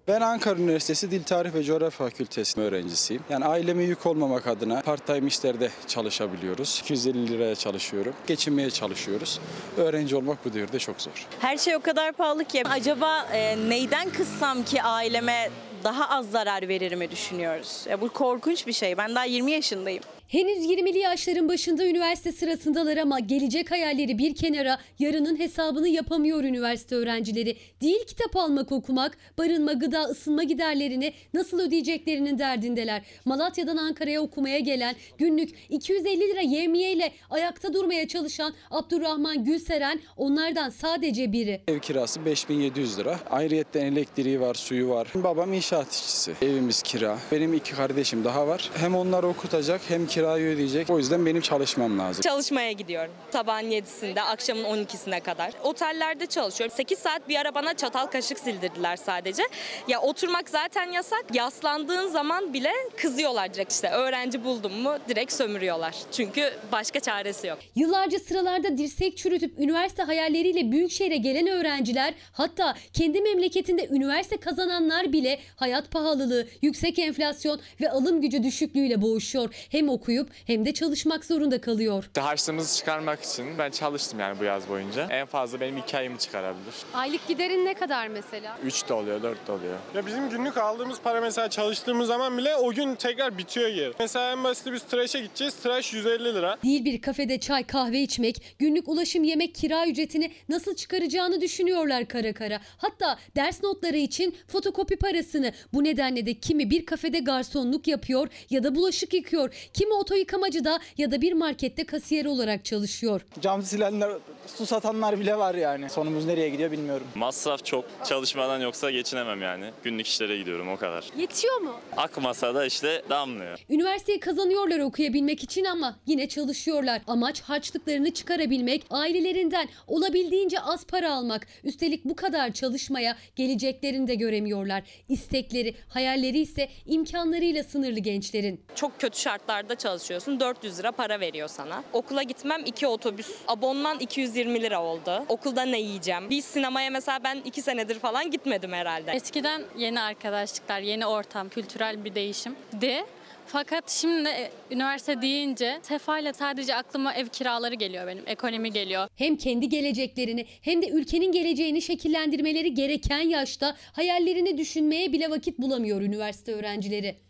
[0.07, 3.23] Ben Ankara Üniversitesi Dil Tarih ve Coğrafya Fakültesi öğrencisiyim.
[3.29, 6.79] Yani aileme yük olmamak adına part-time işlerde çalışabiliyoruz.
[6.83, 8.13] 250 liraya çalışıyorum.
[8.27, 9.39] Geçinmeye çalışıyoruz.
[9.77, 11.27] Öğrenci olmak bu devirde çok zor.
[11.39, 15.49] Her şey o kadar pahalı ki acaba e, neyden kıssam ki aileme
[15.83, 17.85] daha az zarar verir mi düşünüyoruz.
[17.89, 18.97] Ya bu korkunç bir şey.
[18.97, 20.03] Ben daha 20 yaşındayım.
[20.29, 26.95] Henüz 20'li yaşların başında üniversite sırasındalar ama gelecek hayalleri bir kenara yarının hesabını yapamıyor üniversite
[26.95, 27.57] öğrencileri.
[27.81, 33.01] Değil kitap almak okumak, barınma, gıda, ısınma giderlerini nasıl ödeyeceklerinin derdindeler.
[33.25, 40.69] Malatya'dan Ankara'ya okumaya gelen günlük 250 lira yevmiye ile ayakta durmaya çalışan Abdurrahman Gülseren onlardan
[40.69, 41.61] sadece biri.
[41.67, 43.19] Ev kirası 5700 lira.
[43.29, 45.07] Ayrıyetten elektriği var, suyu var.
[45.15, 46.33] Babam inşaat işçisi.
[46.41, 47.17] Evimiz kira.
[47.31, 48.69] Benim iki kardeşim daha var.
[48.73, 50.89] Hem onları okutacak hem kirayı ödeyecek.
[50.89, 52.21] O yüzden benim çalışmam lazım.
[52.21, 53.12] Çalışmaya gidiyorum.
[53.29, 55.51] Sabahın 7'sinde, akşamın 12'sine kadar.
[55.63, 56.75] Otellerde çalışıyorum.
[56.75, 59.43] 8 saat bir ara bana çatal kaşık sildirdiler sadece.
[59.88, 61.25] Ya oturmak zaten yasak.
[61.34, 63.89] Yaslandığın zaman bile kızıyorlar direkt işte.
[63.89, 65.95] Öğrenci buldum mu direkt sömürüyorlar.
[66.12, 67.60] Çünkü başka çaresi yok.
[67.75, 75.13] Yıllarca sıralarda dirsek çürütüp üniversite hayalleriyle büyük şehre gelen öğrenciler hatta kendi memleketinde üniversite kazananlar
[75.13, 79.67] bile hayat pahalılığı, yüksek enflasyon ve alım gücü düşüklüğüyle boğuşuyor.
[79.69, 82.09] Hem okuyup hem de çalışmak zorunda kalıyor.
[82.17, 85.07] Harçlığımızı çıkarmak için ben çalıştım yani bu yaz boyunca.
[85.09, 86.73] En fazla benim iki ayımı çıkarabilir.
[86.93, 88.57] Aylık giderin ne kadar mesela?
[88.63, 89.77] 3 de oluyor, 4 de oluyor.
[89.95, 93.93] Ya bizim günlük aldığımız para mesela çalıştığımız zaman bile o gün tekrar bitiyor geri.
[93.99, 95.53] Mesela en basit biz tıraşa gideceğiz.
[95.55, 96.57] Tıraş 150 lira.
[96.63, 102.33] Değil bir kafede çay kahve içmek, günlük ulaşım yemek kira ücretini nasıl çıkaracağını düşünüyorlar kara
[102.33, 102.59] kara.
[102.77, 105.51] Hatta ders notları için fotokopi parasını.
[105.73, 109.69] Bu nedenle de kimi bir kafede garsonluk yapıyor ya da bulaşık yıkıyor.
[109.73, 113.21] Kimi oto yıkamacıda ya da bir markette kasiyer olarak çalışıyor.
[113.41, 114.12] Cam silenler,
[114.57, 115.89] su satanlar bile var yani.
[115.89, 117.07] Sonumuz nereye gidiyor bilmiyorum.
[117.15, 117.85] Masraf çok.
[118.05, 119.65] Çalışmadan yoksa geçinemem yani.
[119.83, 121.05] Günlük işlere gidiyorum o kadar.
[121.17, 121.73] Yetiyor mu?
[121.97, 123.59] Akmasa da işte damlıyor.
[123.69, 127.01] Üniversiteyi kazanıyorlar okuyabilmek için ama yine çalışıyorlar.
[127.07, 131.47] Amaç harçlıklarını çıkarabilmek, ailelerinden olabildiğince az para almak.
[131.63, 134.83] Üstelik bu kadar çalışmaya geleceklerini de göremiyorlar.
[135.09, 138.62] İstekleri, hayalleri ise imkanlarıyla sınırlı gençlerin.
[138.75, 140.39] Çok kötü şartlarda çalışıyorsun.
[140.39, 141.84] 400 lira para veriyor sana.
[141.93, 143.28] Okula gitmem 2 otobüs.
[143.47, 145.23] Abonman 220 lira oldu.
[145.30, 146.30] Okulda ne yiyeceğim?
[146.30, 149.12] Bir sinemaya mesela ben 2 senedir falan gitmedim herhalde.
[149.12, 153.06] Eskiden yeni arkadaşlıklar, yeni ortam, kültürel bir değişim de
[153.47, 159.08] fakat şimdi e, üniversite deyince sefayla sadece aklıma ev kiraları geliyor benim, ekonomi geliyor.
[159.15, 166.02] Hem kendi geleceklerini hem de ülkenin geleceğini şekillendirmeleri gereken yaşta hayallerini düşünmeye bile vakit bulamıyor
[166.02, 167.28] üniversite öğrencileri.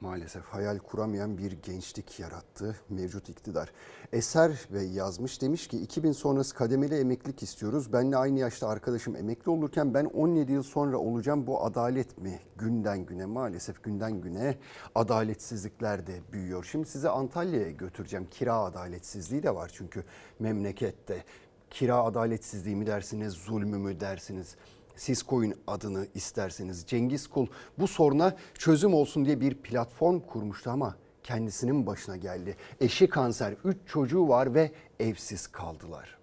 [0.00, 3.72] Maalesef hayal kuramayan bir gençlik yarattı mevcut iktidar.
[4.12, 7.92] Eser Bey yazmış demiş ki 2000 sonrası kademeli emeklilik istiyoruz.
[7.92, 11.46] Benle aynı yaşta arkadaşım emekli olurken ben 17 yıl sonra olacağım.
[11.46, 12.40] Bu adalet mi?
[12.56, 14.58] Günden güne maalesef günden güne
[14.94, 16.64] adaletsizlikler de büyüyor.
[16.64, 18.26] Şimdi size Antalya'ya götüreceğim.
[18.30, 20.04] Kira adaletsizliği de var çünkü
[20.38, 21.24] memlekette.
[21.70, 24.56] Kira adaletsizliği mi dersiniz, zulmü mü dersiniz?
[24.96, 26.84] Siz koyun adını isterseniz.
[26.86, 27.46] Cengiz Kul
[27.78, 32.56] bu soruna çözüm olsun diye bir platform kurmuştu ama kendisinin başına geldi.
[32.80, 36.18] Eşi kanser, 3 çocuğu var ve evsiz kaldılar.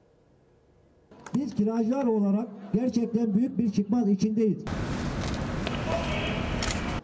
[1.36, 4.64] Biz kiracılar olarak gerçekten büyük bir çıkmaz içindeyiz.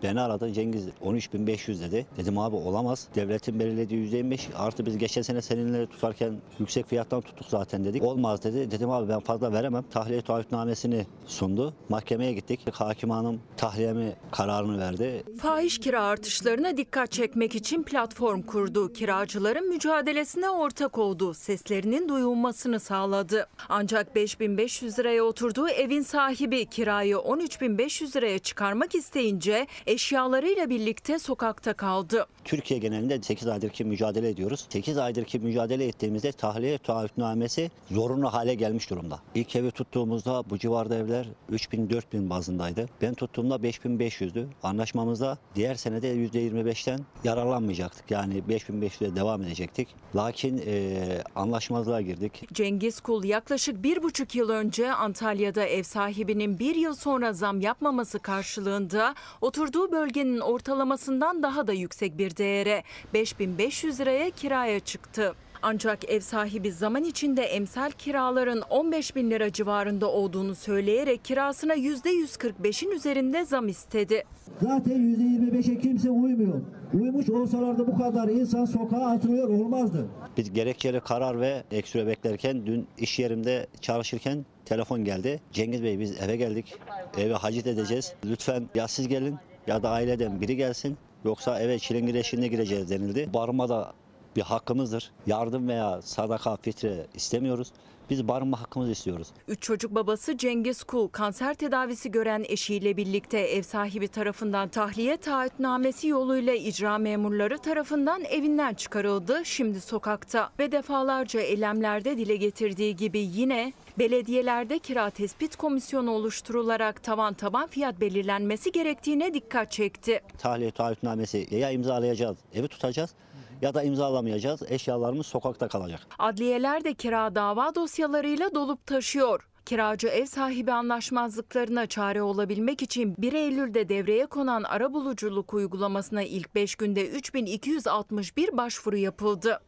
[0.03, 2.05] Beni aradı Cengiz 13.500 dedi.
[2.17, 3.07] Dedim abi olamaz.
[3.15, 8.03] Devletin belirlediği %25 artı biz geçen sene seninle tutarken yüksek fiyattan tuttuk zaten dedik.
[8.03, 8.71] Olmaz dedi.
[8.71, 9.83] Dedim abi ben fazla veremem.
[9.91, 11.73] Tahliye taahhütnamesini sundu.
[11.89, 12.59] Mahkemeye gittik.
[12.71, 15.23] Hakim hanım tahliyemi kararını verdi.
[15.41, 18.93] Fahiş kira artışlarına dikkat çekmek için platform kurdu.
[18.93, 21.33] Kiracıların mücadelesine ortak oldu.
[21.33, 23.47] Seslerinin duyulmasını sağladı.
[23.69, 32.25] Ancak 5500 liraya oturduğu evin sahibi kirayı 13500 liraya çıkarmak isteyince eşyalarıyla birlikte sokakta kaldı.
[32.45, 34.67] Türkiye genelinde 8 aydır ki mücadele ediyoruz.
[34.69, 39.19] 8 aydır ki mücadele ettiğimizde tahliye taahhütnamesi zorunlu hale gelmiş durumda.
[39.35, 42.89] İlk evi tuttuğumuzda bu civarda evler 3000-4000 bazındaydı.
[43.01, 44.45] Ben tuttuğumda 5500'dü.
[44.63, 48.11] Anlaşmamızda diğer senede %25'ten yararlanmayacaktık.
[48.11, 49.87] Yani 5500'e devam edecektik.
[50.15, 52.53] Lakin e, anlaşmazlığa girdik.
[52.53, 58.19] Cengiz Kul yaklaşık bir buçuk yıl önce Antalya'da ev sahibinin bir yıl sonra zam yapmaması
[58.19, 65.35] karşılığında oturduğu bölgenin ortalamasından daha da yüksek bir değere 5500 liraya kiraya çıktı.
[65.61, 72.91] Ancak ev sahibi zaman içinde emsal kiraların 15 bin lira civarında olduğunu söyleyerek kirasına %145'in
[72.91, 74.23] üzerinde zam istedi.
[74.61, 76.61] Zaten %25'e kimse uymuyor.
[76.93, 80.07] Uymuş olsalardı bu kadar insan sokağa atılıyor olmazdı.
[80.37, 85.41] Biz gerekçeli karar ve ek süre beklerken dün iş yerimde çalışırken telefon geldi.
[85.51, 86.75] Cengiz Bey biz eve geldik.
[87.17, 88.13] Eve hacit edeceğiz.
[88.25, 89.35] Lütfen ya siz gelin
[89.69, 90.97] ya da aileden biri gelsin.
[91.25, 93.29] Yoksa eve çilingir eşiğine gireceğiz denildi.
[93.33, 93.93] Barıma da
[94.35, 95.11] bir hakkımızdır.
[95.27, 97.71] Yardım veya sadaka fitre istemiyoruz.
[98.09, 99.27] Biz barınma hakkımızı istiyoruz.
[99.47, 106.07] Üç çocuk babası Cengiz Kul kanser tedavisi gören eşiyle birlikte ev sahibi tarafından tahliye taahhütnamesi
[106.07, 109.41] yoluyla icra memurları tarafından evinden çıkarıldı.
[109.43, 117.33] Şimdi sokakta ve defalarca eylemlerde dile getirdiği gibi yine belediyelerde kira tespit komisyonu oluşturularak tavan
[117.33, 120.21] taban fiyat belirlenmesi gerektiğine dikkat çekti.
[120.37, 123.13] Tahliye taahhütnamesi ya imzalayacağız, evi tutacağız
[123.61, 124.61] ya da imzalamayacağız.
[124.71, 126.07] Eşyalarımız sokakta kalacak.
[126.19, 129.49] Adliyeler de kira dava dosyalarıyla dolup taşıyor.
[129.65, 136.75] Kiracı ev sahibi anlaşmazlıklarına çare olabilmek için 1 Eylül'de devreye konan arabuluculuk uygulamasına ilk 5
[136.75, 139.59] günde 3261 başvuru yapıldı.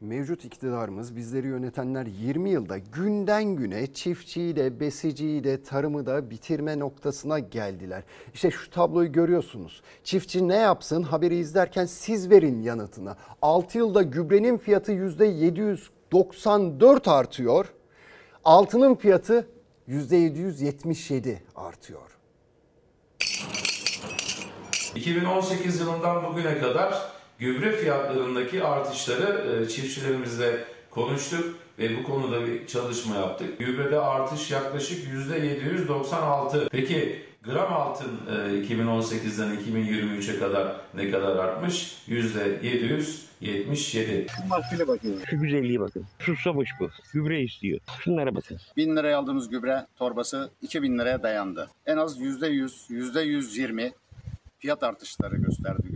[0.00, 6.78] Mevcut iktidarımız bizleri yönetenler 20 yılda günden güne çiftçiyi de besiciyi de tarımı da bitirme
[6.78, 8.02] noktasına geldiler.
[8.34, 9.82] İşte şu tabloyu görüyorsunuz.
[10.04, 13.16] Çiftçi ne yapsın haberi izlerken siz verin yanıtını.
[13.42, 17.72] 6 yılda gübrenin fiyatı %794 artıyor.
[18.44, 19.48] Altının fiyatı
[19.88, 22.18] %777 artıyor.
[24.94, 33.16] 2018 yılından bugüne kadar gübre fiyatlarındaki artışları e, çiftçilerimizle konuştuk ve bu konuda bir çalışma
[33.16, 33.58] yaptık.
[33.58, 36.68] Gübrede artış yaklaşık %796.
[36.70, 38.32] Peki gram altın e,
[38.64, 41.96] 2018'den 2023'e kadar ne kadar artmış?
[42.08, 44.28] %777.
[44.28, 45.20] Şu mahsule bakın.
[45.30, 46.04] Şu güzelliğe bakın.
[46.18, 46.88] Susamış bu.
[47.12, 47.80] Gübre istiyor.
[48.00, 48.58] Şunlara bakın.
[48.76, 51.70] 1000 liraya aldığımız gübre torbası 2000 liraya dayandı.
[51.86, 53.92] En az %100, %120
[54.58, 55.88] fiyat artışları gösterdi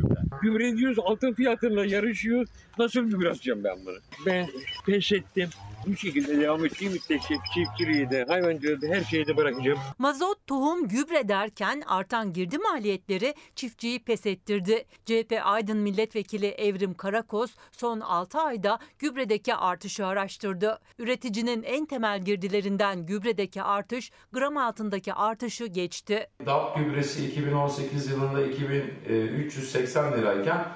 [0.42, 0.70] gübre.
[0.70, 2.46] Gübre diyoruz altın fiyatıyla yarışıyor.
[2.78, 3.96] Nasıl atacağım ben bunu?
[4.26, 4.48] Ben
[4.86, 5.48] pes ettim.
[5.86, 9.78] Bu şekilde devam edeceğim müddetçe çiftçiliği de, hayvancılığı da her şeyi de bırakacağım.
[9.98, 14.84] Mazot, tohum, gübre derken artan girdi maliyetleri çiftçiyi pes ettirdi.
[15.06, 20.78] CHP Aydın Milletvekili Evrim Karakoz son 6 ayda gübredeki artışı araştırdı.
[20.98, 26.26] Üreticinin en temel girdilerinden gübredeki artış gram altındaki artışı geçti.
[26.46, 30.66] DAP gübresi 2018 yılında 2380 lirayken e,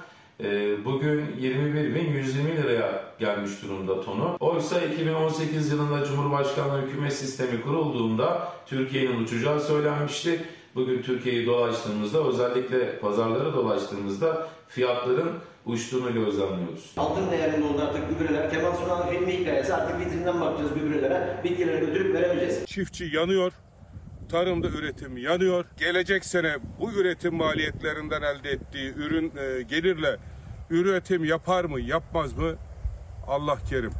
[0.85, 4.37] bugün 21.120 liraya gelmiş durumda tonu.
[4.39, 10.41] Oysa 2018 yılında Cumhurbaşkanlığı hükümet sistemi kurulduğunda Türkiye'nin uçacağı söylenmişti.
[10.75, 15.31] Bugün Türkiye'yi dolaştığımızda özellikle pazarları dolaştığımızda fiyatların
[15.65, 16.91] uçtuğunu gözlemliyoruz.
[16.97, 18.51] Altın değerinde oldu artık gübreler.
[18.51, 21.37] Kemal Sunal'ın filmi hikayesi artık vitrinden bakacağız gübrelere.
[21.43, 22.65] Bitkilere götürüp veremeyeceğiz.
[22.65, 23.51] Çiftçi yanıyor.
[24.31, 25.65] Tarımda üretim yanıyor.
[25.77, 30.17] Gelecek sene bu üretim maliyetlerinden elde ettiği ürün e, gelirle
[30.69, 32.55] üretim yapar mı yapmaz mı
[33.27, 33.91] Allah kerim.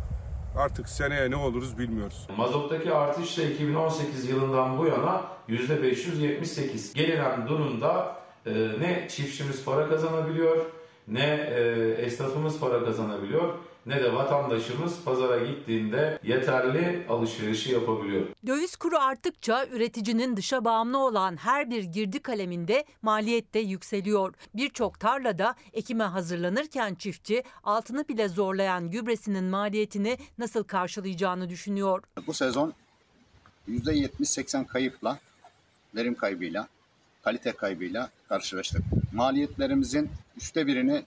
[0.58, 2.28] Artık seneye ne oluruz bilmiyoruz.
[2.38, 6.96] Mazottaki artış da 2018 yılından bu yana %578.
[6.96, 10.66] Gelinen durumda e, ne çiftçimiz para kazanabiliyor,
[11.08, 11.62] ne e,
[12.06, 13.54] esnafımız para kazanabiliyor,
[13.88, 18.26] ne de vatandaşımız pazara gittiğinde yeterli alışverişi yapabiliyor.
[18.48, 24.34] Döviz kuru arttıkça üreticinin dışa bağımlı olan her bir girdi kaleminde maliyet de yükseliyor.
[24.54, 32.04] Birçok tarlada ekime hazırlanırken çiftçi altını bile zorlayan gübresinin maliyetini nasıl karşılayacağını düşünüyor.
[32.28, 32.74] Bu sezon
[33.70, 35.20] %70-80 kayıpla,
[35.96, 36.68] verim kaybıyla,
[37.24, 38.82] kalite kaybıyla karşılaştık.
[39.14, 41.04] Maliyetlerimizin üçte birini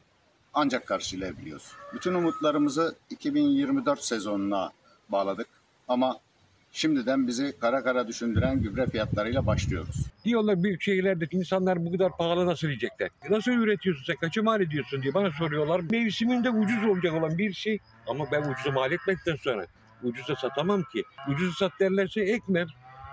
[0.55, 1.73] ancak karşılayabiliyoruz.
[1.95, 4.71] Bütün umutlarımızı 2024 sezonuna
[5.09, 5.47] bağladık
[5.89, 6.17] ama
[6.73, 9.97] şimdiden bizi kara kara düşündüren gübre fiyatlarıyla başlıyoruz.
[10.25, 13.11] Diyorlar büyük şehirlerde insanlar bu kadar pahalı nasıl yiyecekler?
[13.31, 14.17] Nasıl üretiyorsun sen?
[14.17, 15.81] Kaça mal ediyorsun diye bana soruyorlar.
[15.91, 19.67] Mevsiminde ucuz olacak olan bir şey ama ben ucuza mal etmekten sonra
[20.03, 21.05] ucuza satamam ki.
[21.29, 22.67] Ucuza sat derlerse ekmem.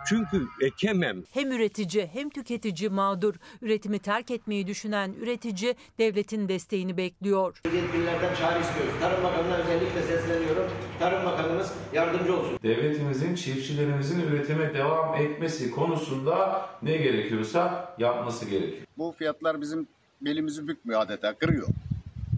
[0.10, 1.24] Çünkü ekemem.
[1.34, 3.36] Hem üretici hem tüketici mağdur.
[3.62, 7.62] Üretimi terk etmeyi düşünen üretici devletin desteğini bekliyor.
[7.74, 8.94] Yetkililerden çağrı istiyoruz.
[9.02, 10.72] Tarım Bakanı'na özellikle sesleniyorum.
[11.00, 12.60] Tarım Bakanımız yardımcı olsun.
[12.64, 18.88] Devletimizin çiftçilerimizin üretime devam etmesi konusunda ne gerekiyorsa yapması gerekiyor.
[18.98, 19.88] Bu fiyatlar bizim
[20.22, 21.68] belimizi bükmüyor adeta, kırıyor.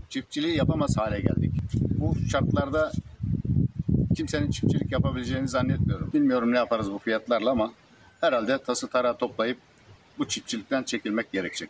[0.09, 1.51] Çiftçiliği yapamaz hale geldik.
[1.73, 2.91] Bu şartlarda
[4.19, 6.13] kimsenin çiftçilik yapabileceğini zannetmiyorum.
[6.13, 7.73] Bilmiyorum ne yaparız bu fiyatlarla ama
[8.21, 9.57] herhalde tası tarağı toplayıp
[10.17, 11.69] bu çiftçilikten çekilmek gerekecek.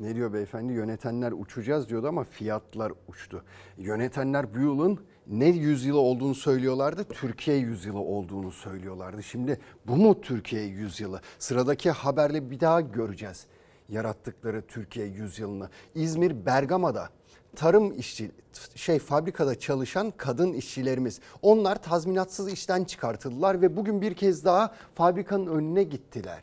[0.00, 0.72] Ne diyor beyefendi?
[0.72, 3.44] Yönetenler uçacağız diyordu ama fiyatlar uçtu.
[3.78, 7.04] Yönetenler bu yılın ne yüzyılı olduğunu söylüyorlardı?
[7.04, 9.22] Türkiye yüzyılı olduğunu söylüyorlardı.
[9.22, 11.20] Şimdi bu mu Türkiye yüzyılı?
[11.38, 13.46] Sıradaki haberle bir daha göreceğiz
[13.88, 15.68] yarattıkları Türkiye yüzyılını.
[15.94, 17.08] İzmir Bergama'da
[17.56, 18.30] tarım işçi
[18.74, 21.20] şey fabrikada çalışan kadın işçilerimiz.
[21.42, 26.42] Onlar tazminatsız işten çıkartıldılar ve bugün bir kez daha fabrikanın önüne gittiler.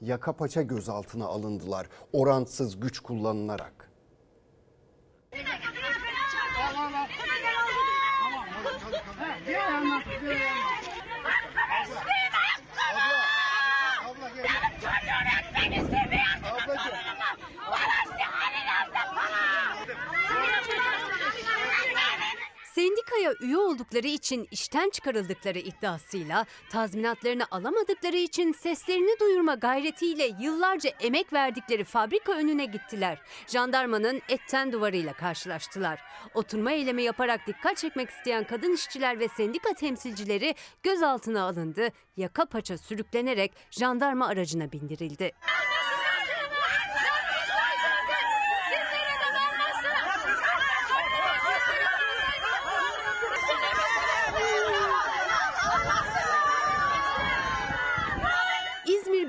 [0.00, 3.90] Yaka paça gözaltına alındılar orantısız güç kullanılarak.
[6.64, 6.92] Tamam,
[10.22, 10.73] tamam.
[22.74, 31.32] Sendikaya üye oldukları için işten çıkarıldıkları iddiasıyla tazminatlarını alamadıkları için seslerini duyurma gayretiyle yıllarca emek
[31.32, 33.18] verdikleri fabrika önüne gittiler.
[33.46, 36.00] Jandarmanın etten duvarıyla karşılaştılar.
[36.34, 41.88] Oturma eylemi yaparak dikkat çekmek isteyen kadın işçiler ve sendika temsilcileri gözaltına alındı.
[42.16, 45.32] Yaka paça sürüklenerek jandarma aracına bindirildi.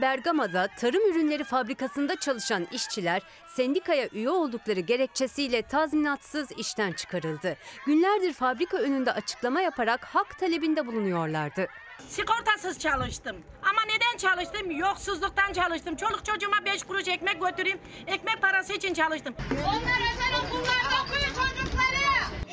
[0.06, 7.58] Bergama'da tarım ürünleri fabrikasında çalışan işçiler sendikaya üye oldukları gerekçesiyle tazminatsız işten çıkarıldı.
[7.86, 11.68] Günlerdir fabrika önünde açıklama yaparak hak talebinde bulunuyorlardı.
[12.10, 13.36] Sigortasız çalıştım.
[13.64, 14.72] Ama neden çalıştım?
[14.72, 15.96] Yoksuzluktan çalıştım.
[15.96, 17.80] Çoluk çocuğuma beş kuruş ekmek götüreyim.
[18.08, 19.36] Ekmek parası için çalıştım.
[19.52, 22.06] Onlar özel okullarda okuyor çocukları.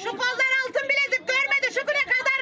[0.04, 1.66] Şu koldan altın bilezik görmedi.
[1.74, 2.32] Şu güne kadar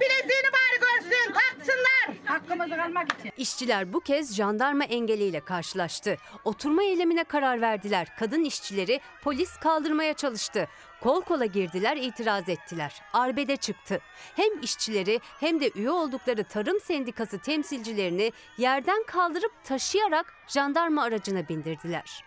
[0.00, 1.32] bileziğini bari görsün.
[1.32, 2.16] Taksınlar.
[2.24, 3.32] Hakkımızı almak için.
[3.36, 6.16] İşçiler bu kez jandarma engeliyle karşılaştı.
[6.44, 8.08] Oturma eylemine karar verdiler.
[8.18, 10.68] Kadın işçileri polis kaldırmaya çalıştı.
[11.00, 13.02] Kol kola girdiler, itiraz ettiler.
[13.12, 14.00] Arbede çıktı.
[14.36, 22.24] Hem işçileri hem de üye oldukları tarım sendikası temsilcilerini yerden kaldırıp taşıyarak jandarma aracına bindirdiler.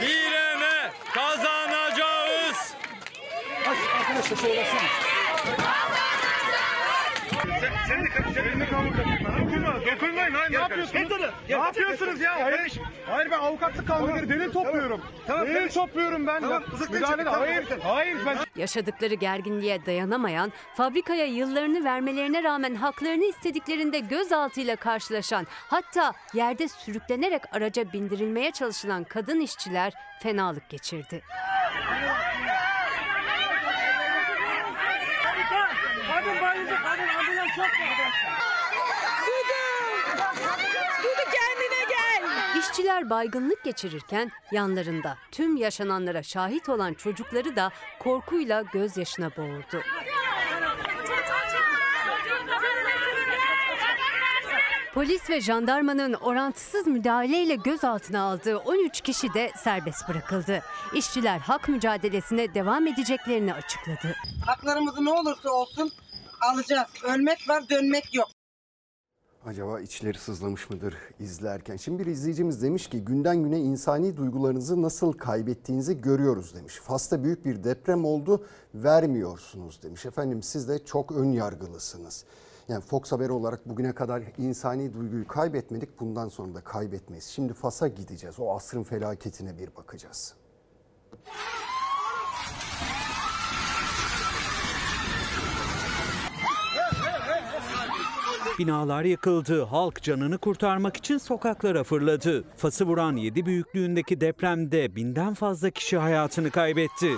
[0.00, 2.74] Direne kazanacağız.
[3.98, 4.80] Arkadaşlar söylesene.
[7.88, 8.76] Sen de karışabilirsin.
[9.40, 10.52] Dokunma, dokunmayın lan.
[10.52, 11.10] Ne yapıyorsunuz?
[11.48, 12.44] Ne yapıyorsunuz ya?
[12.44, 15.00] Hayır, hayır ben avukatlık kanunu delil topluyorum.
[15.26, 16.40] Tamam, delil topluyorum ben.
[16.40, 16.62] Tamam.
[16.90, 25.46] Müdahale hayır, hayır ben Yaşadıkları gerginliğe dayanamayan, fabrikaya yıllarını vermelerine rağmen haklarını istediklerinde gözaltıyla karşılaşan,
[25.68, 29.92] hatta yerde sürüklenerek araca bindirilmeye çalışılan kadın işçiler
[30.22, 31.22] fenalık geçirdi.
[36.12, 36.70] Kadın bayıldı.
[36.82, 37.66] Kadın ambulans çok
[41.02, 42.58] Dudu kendine gel.
[42.58, 49.82] İşçiler baygınlık geçirirken yanlarında tüm yaşananlara şahit olan çocukları da korkuyla gözyaşına boğuldu.
[54.94, 60.62] Polis ve jandarmanın orantısız müdahaleyle gözaltına aldığı 13 kişi de serbest bırakıldı.
[60.94, 64.16] İşçiler hak mücadelesine devam edeceklerini açıkladı.
[64.46, 65.92] Haklarımızı ne olursa olsun
[66.40, 66.88] alacağız.
[67.04, 68.28] Ölmek var dönmek yok.
[69.46, 71.76] Acaba içleri sızlamış mıdır izlerken?
[71.76, 76.74] Şimdi bir izleyicimiz demiş ki günden güne insani duygularınızı nasıl kaybettiğinizi görüyoruz demiş.
[76.74, 80.06] Fas'ta büyük bir deprem oldu vermiyorsunuz demiş.
[80.06, 82.24] Efendim siz de çok ön yargılısınız.
[82.68, 87.24] Yani Fox Haber olarak bugüne kadar insani duyguyu kaybetmedik bundan sonra da kaybetmeyiz.
[87.24, 90.34] Şimdi Fas'a gideceğiz o asrın felaketine bir bakacağız.
[98.60, 102.44] Binalar yıkıldı, halk canını kurtarmak için sokaklara fırladı.
[102.56, 107.12] Fas'ı vuran 7 büyüklüğündeki depremde binden fazla kişi hayatını kaybetti.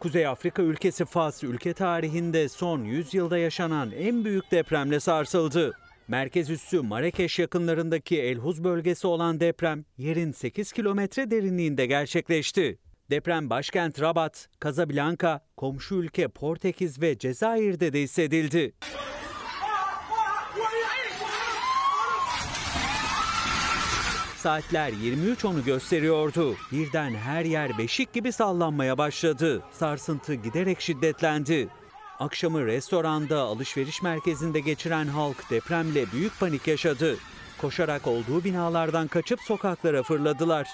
[0.00, 5.72] Kuzey Afrika ülkesi Fas, ülke tarihinde son 100 yılda yaşanan en büyük depremle sarsıldı.
[6.08, 12.78] Merkez üssü Marrakeş yakınlarındaki Elhuz bölgesi olan deprem yerin 8 kilometre derinliğinde gerçekleşti.
[13.10, 18.74] Deprem başkent Rabat, Casablanca, komşu ülke Portekiz ve Cezayir'de de hissedildi.
[24.36, 26.56] Saatler 23.10'u gösteriyordu.
[26.72, 29.62] Birden her yer beşik gibi sallanmaya başladı.
[29.72, 31.68] Sarsıntı giderek şiddetlendi.
[32.18, 37.16] Akşamı restoranda, alışveriş merkezinde geçiren halk depremle büyük panik yaşadı.
[37.60, 40.68] Koşarak olduğu binalardan kaçıp sokaklara fırladılar.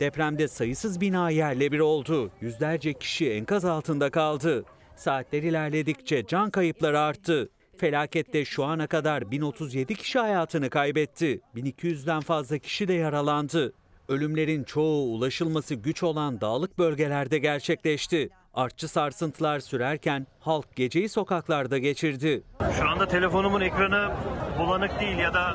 [0.00, 2.30] Depremde sayısız bina yerle bir oldu.
[2.40, 4.64] Yüzlerce kişi enkaz altında kaldı.
[4.96, 7.48] Saatler ilerledikçe can kayıpları arttı.
[7.78, 11.40] Felakette şu ana kadar 1037 kişi hayatını kaybetti.
[11.56, 13.72] 1200'den fazla kişi de yaralandı.
[14.08, 18.30] Ölümlerin çoğu ulaşılması güç olan dağlık bölgelerde gerçekleşti.
[18.54, 22.42] Artçı sarsıntılar sürerken halk geceyi sokaklarda geçirdi.
[22.78, 24.12] Şu anda telefonumun ekranı
[24.58, 25.54] bulanık değil ya da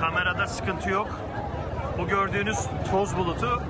[0.00, 1.20] kamerada sıkıntı yok.
[1.98, 2.58] Bu gördüğünüz
[2.90, 3.62] toz bulutu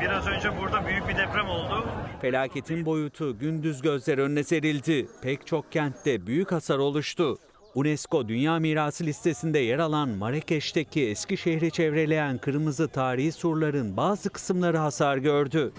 [0.00, 1.86] biraz önce burada büyük bir deprem oldu.
[2.20, 5.08] Felaketin boyutu gündüz gözler önüne serildi.
[5.22, 7.38] Pek çok kentte büyük hasar oluştu.
[7.74, 14.78] UNESCO Dünya Mirası listesinde yer alan Marrakeş'teki eski şehri çevreleyen kırmızı tarihi surların bazı kısımları
[14.78, 15.72] hasar gördü.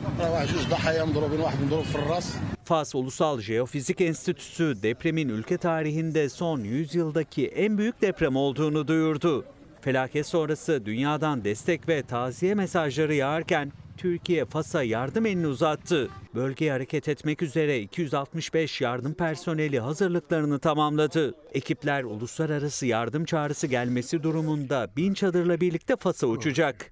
[2.65, 9.45] Fas Ulusal Jeofizik Enstitüsü depremin ülke tarihinde son 100 yıldaki en büyük deprem olduğunu duyurdu.
[9.81, 16.09] Felaket sonrası dünyadan destek ve taziye mesajları yağarken Türkiye Fas'a yardım elini uzattı.
[16.35, 21.35] Bölgeye hareket etmek üzere 265 yardım personeli hazırlıklarını tamamladı.
[21.53, 26.91] Ekipler uluslararası yardım çağrısı gelmesi durumunda bin çadırla birlikte Fas'a uçacak.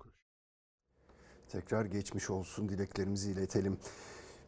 [1.52, 3.78] Tekrar geçmiş olsun dileklerimizi iletelim.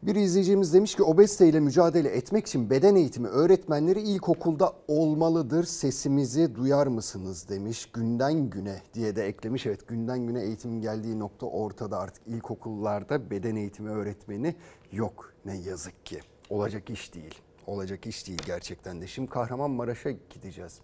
[0.04, 5.64] Bir izleyicimiz demiş ki obeziteyle mücadele etmek için beden eğitimi öğretmenleri ilkokulda olmalıdır.
[5.64, 7.86] Sesimizi duyar mısınız demiş.
[7.86, 9.66] Günden güne diye de eklemiş.
[9.66, 14.56] Evet günden güne eğitimin geldiği nokta ortada artık ilkokullarda beden eğitimi öğretmeni
[14.91, 16.20] yok ne yazık ki.
[16.50, 17.41] Olacak iş değil.
[17.68, 19.08] Olacak iş değil gerçekten de.
[19.08, 20.80] Şimdi Kahramanmaraş'a gideceğiz.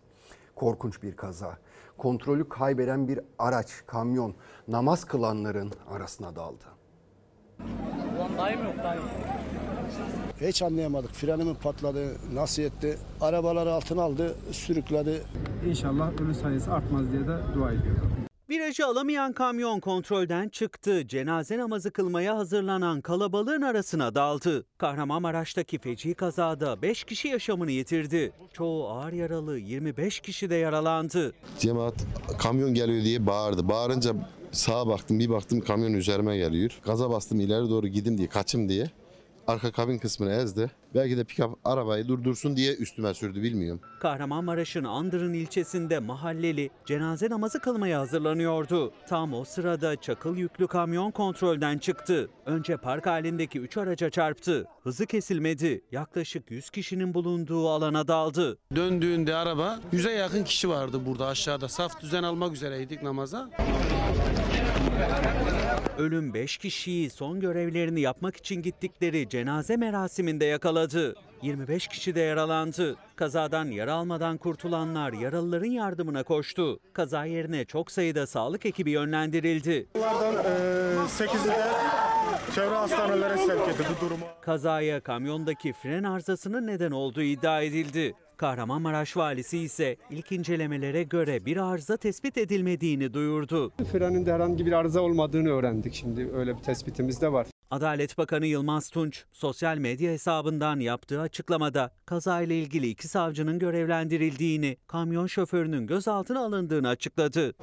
[0.56, 1.58] Korkunç bir kaza.
[1.98, 4.36] Kontrolü kaybeden bir araç, kamyon
[4.68, 6.75] namaz kılanların arasına daldı.
[10.42, 11.12] Hiç anlayamadık.
[11.12, 12.98] Frenimin patladı, nasıl etti.
[13.22, 15.22] Arabaları altına aldı, sürükledi.
[15.70, 18.25] İnşallah ölü sayısı artmaz diye de dua ediyorum.
[18.50, 21.08] Virajı alamayan kamyon kontrolden çıktı.
[21.08, 24.66] Cenaze namazı kılmaya hazırlanan kalabalığın arasına daldı.
[24.78, 28.32] Kahramanmaraş'taki feci kazada 5 kişi yaşamını yitirdi.
[28.54, 31.34] Çoğu ağır yaralı 25 kişi de yaralandı.
[31.60, 31.94] Cemaat
[32.40, 33.68] kamyon geliyor diye bağırdı.
[33.70, 34.14] Bağırınca
[34.52, 36.80] sağa baktım bir baktım kamyon üzerime geliyor.
[36.84, 38.90] Gaza bastım ileri doğru gidim diye kaçım diye.
[39.48, 40.72] Arka kabin kısmını ezdi.
[40.96, 43.82] Belki de pick-up arabayı durdursun diye üstüme sürdü bilmiyorum.
[44.00, 48.94] Kahramanmaraş'ın Andırın ilçesinde mahalleli cenaze namazı kılmaya hazırlanıyordu.
[49.10, 52.30] Tam o sırada çakıl yüklü kamyon kontrolden çıktı.
[52.46, 54.66] Önce park halindeki 3 araca çarptı.
[54.84, 55.82] Hızı kesilmedi.
[55.92, 58.58] Yaklaşık 100 kişinin bulunduğu alana daldı.
[58.76, 61.68] Döndüğünde araba yüze yakın kişi vardı burada aşağıda.
[61.70, 63.50] Saf düzen almak üzereydik namaza.
[65.98, 71.16] Ölüm 5 kişiyi son görevlerini yapmak için gittikleri cenaze merasiminde yakaladı.
[71.42, 72.96] 25 kişi de yaralandı.
[73.16, 76.80] Kazadan yara almadan kurtulanlar yaralıların yardımına koştu.
[76.94, 79.88] Kaza yerine çok sayıda sağlık ekibi yönlendirildi.
[79.96, 80.36] Bunlardan
[81.06, 81.56] 8'i de
[82.56, 84.26] çevre hastanelere sevk bu durumu.
[84.42, 88.14] Kazaya kamyondaki fren arızasının neden olduğu iddia edildi.
[88.38, 93.74] Kahramanmaraş valisi ise ilk incelemelere göre bir arıza tespit edilmediğini duyurdu.
[93.92, 96.30] Freninde herhangi bir arıza olmadığını öğrendik şimdi.
[96.34, 97.48] Öyle bir tespitimiz de var.
[97.72, 105.28] Adalet Bakanı Yılmaz Tunç sosyal medya hesabından yaptığı açıklamada kazayla ilgili iki savcının görevlendirildiğini, kamyon
[105.28, 107.54] şoförünün gözaltına alındığını açıkladı.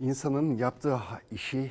[0.00, 0.98] İnsanın yaptığı
[1.30, 1.70] işi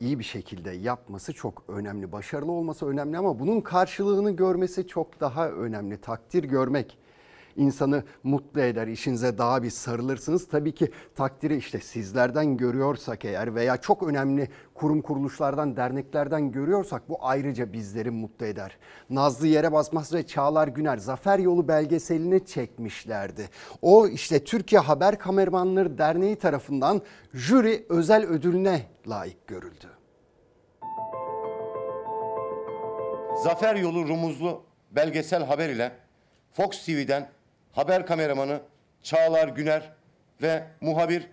[0.00, 2.12] iyi bir şekilde yapması çok önemli.
[2.12, 6.00] Başarılı olması önemli ama bunun karşılığını görmesi çok daha önemli.
[6.00, 6.98] Takdir görmek
[7.56, 8.86] insanı mutlu eder.
[8.86, 10.48] İşinize daha bir sarılırsınız.
[10.48, 17.18] Tabii ki takdiri işte sizlerden görüyorsak eğer veya çok önemli kurum kuruluşlardan, derneklerden görüyorsak bu
[17.20, 18.78] ayrıca bizleri mutlu eder.
[19.10, 23.48] Nazlı Yere Basmaz ve Çağlar Güner Zafer Yolu belgeselini çekmişlerdi.
[23.82, 27.02] O işte Türkiye Haber Kameramanları Derneği tarafından
[27.34, 29.86] jüri özel ödülüne layık görüldü.
[33.42, 35.92] Zafer Yolu Rumuzlu belgesel haber ile
[36.52, 37.28] Fox TV'den
[37.74, 38.60] haber kameramanı
[39.02, 39.92] Çağlar Güner
[40.42, 41.28] ve muhabir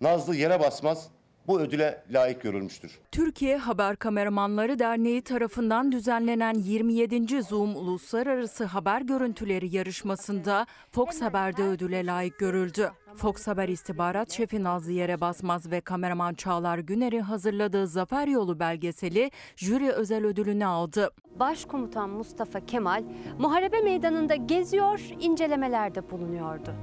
[0.00, 1.08] Nazlı Yere Basmaz
[1.46, 2.98] bu ödüle layık görülmüştür.
[3.12, 7.42] Türkiye Haber Kameramanları Derneği tarafından düzenlenen 27.
[7.42, 12.90] Zoom Uluslararası Haber Görüntüleri yarışmasında Fox Haber'de ödüle layık görüldü.
[13.16, 19.30] Fox Haber İstihbarat Şefi Nazlı Yere Basmaz ve kameraman Çağlar Güner'i hazırladığı Zafer Yolu belgeseli
[19.56, 21.10] jüri özel ödülünü aldı.
[21.40, 23.04] Başkomutan Mustafa Kemal
[23.38, 26.74] muharebe meydanında geziyor, incelemelerde bulunuyordu.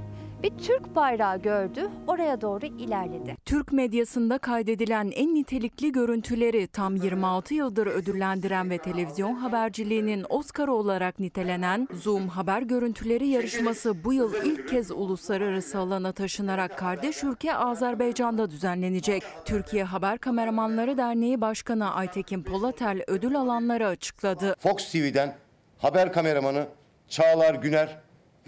[0.42, 3.36] Bir Türk bayrağı gördü, oraya doğru ilerledi.
[3.44, 11.18] Türk medyasında kaydedilen en nitelikli görüntüleri tam 26 yıldır ödüllendiren ve televizyon haberciliğinin Oscar'ı olarak
[11.18, 18.50] nitelenen Zoom Haber Görüntüleri yarışması bu yıl ilk kez uluslararası alana taşınarak kardeş ülke Azerbaycan'da
[18.50, 19.22] düzenlenecek.
[19.44, 24.56] Türkiye Haber Kameramanları Derneği Başkanı Aytekin Polatel ödül alanları açıkladı.
[24.58, 25.36] Fox TV'den
[25.78, 26.66] haber kameramanı
[27.08, 27.98] Çağlar Güner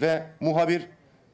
[0.01, 0.87] ve muhabir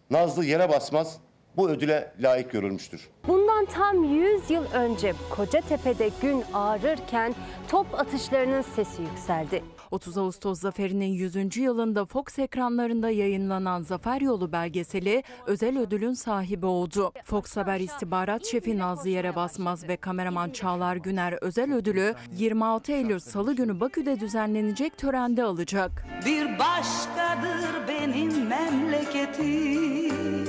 [0.09, 1.17] Nazlı Yere Basmaz
[1.57, 3.07] bu ödüle layık görülmüştür.
[3.27, 7.35] Bundan tam 100 yıl önce Kocatepe'de gün ağrırken
[7.67, 9.63] top atışlarının sesi yükseldi.
[9.91, 11.57] 30 Ağustos zaferinin 100.
[11.57, 17.11] yılında Fox ekranlarında yayınlanan Zafer Yolu belgeseli özel ödülün sahibi oldu.
[17.23, 23.19] Fox Haber İstihbarat Şefi Nazlı Yere Basmaz ve kameraman Çağlar Güner özel ödülü 26 Eylül
[23.19, 26.05] Salı günü Bakü'de düzenlenecek törende alacak.
[26.25, 30.46] Bir başkadır benim memleketim.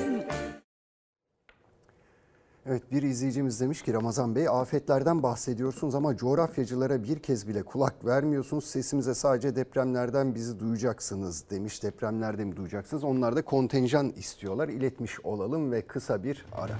[2.71, 8.05] Evet bir izleyicimiz demiş ki Ramazan Bey afetlerden bahsediyorsunuz ama coğrafyacılara bir kez bile kulak
[8.05, 8.65] vermiyorsunuz.
[8.65, 11.83] Sesimize sadece depremlerden bizi duyacaksınız demiş.
[11.83, 13.05] Depremlerde mi duyacaksınız?
[13.05, 14.69] Onlar da kontenjan istiyorlar.
[14.69, 16.75] İletmiş olalım ve kısa bir ara.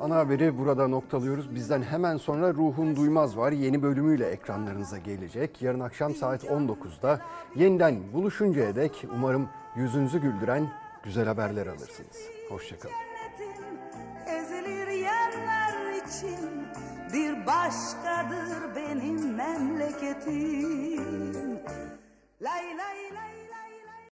[0.00, 1.54] Ana haberi burada noktalıyoruz.
[1.54, 3.52] Bizden hemen sonra Ruhun Duymaz var.
[3.52, 5.62] Yeni bölümüyle ekranlarınıza gelecek.
[5.62, 7.20] Yarın akşam saat 19'da
[7.56, 10.68] yeniden buluşuncaya dek umarım yüzünüzü güldüren
[11.04, 12.16] güzel haberler alırsınız.
[12.48, 13.11] Hoşçakalın
[14.32, 16.66] ezilir yerler için
[17.12, 21.00] bir başkadır benim memleketim.
[22.42, 23.31] Lay lay lay.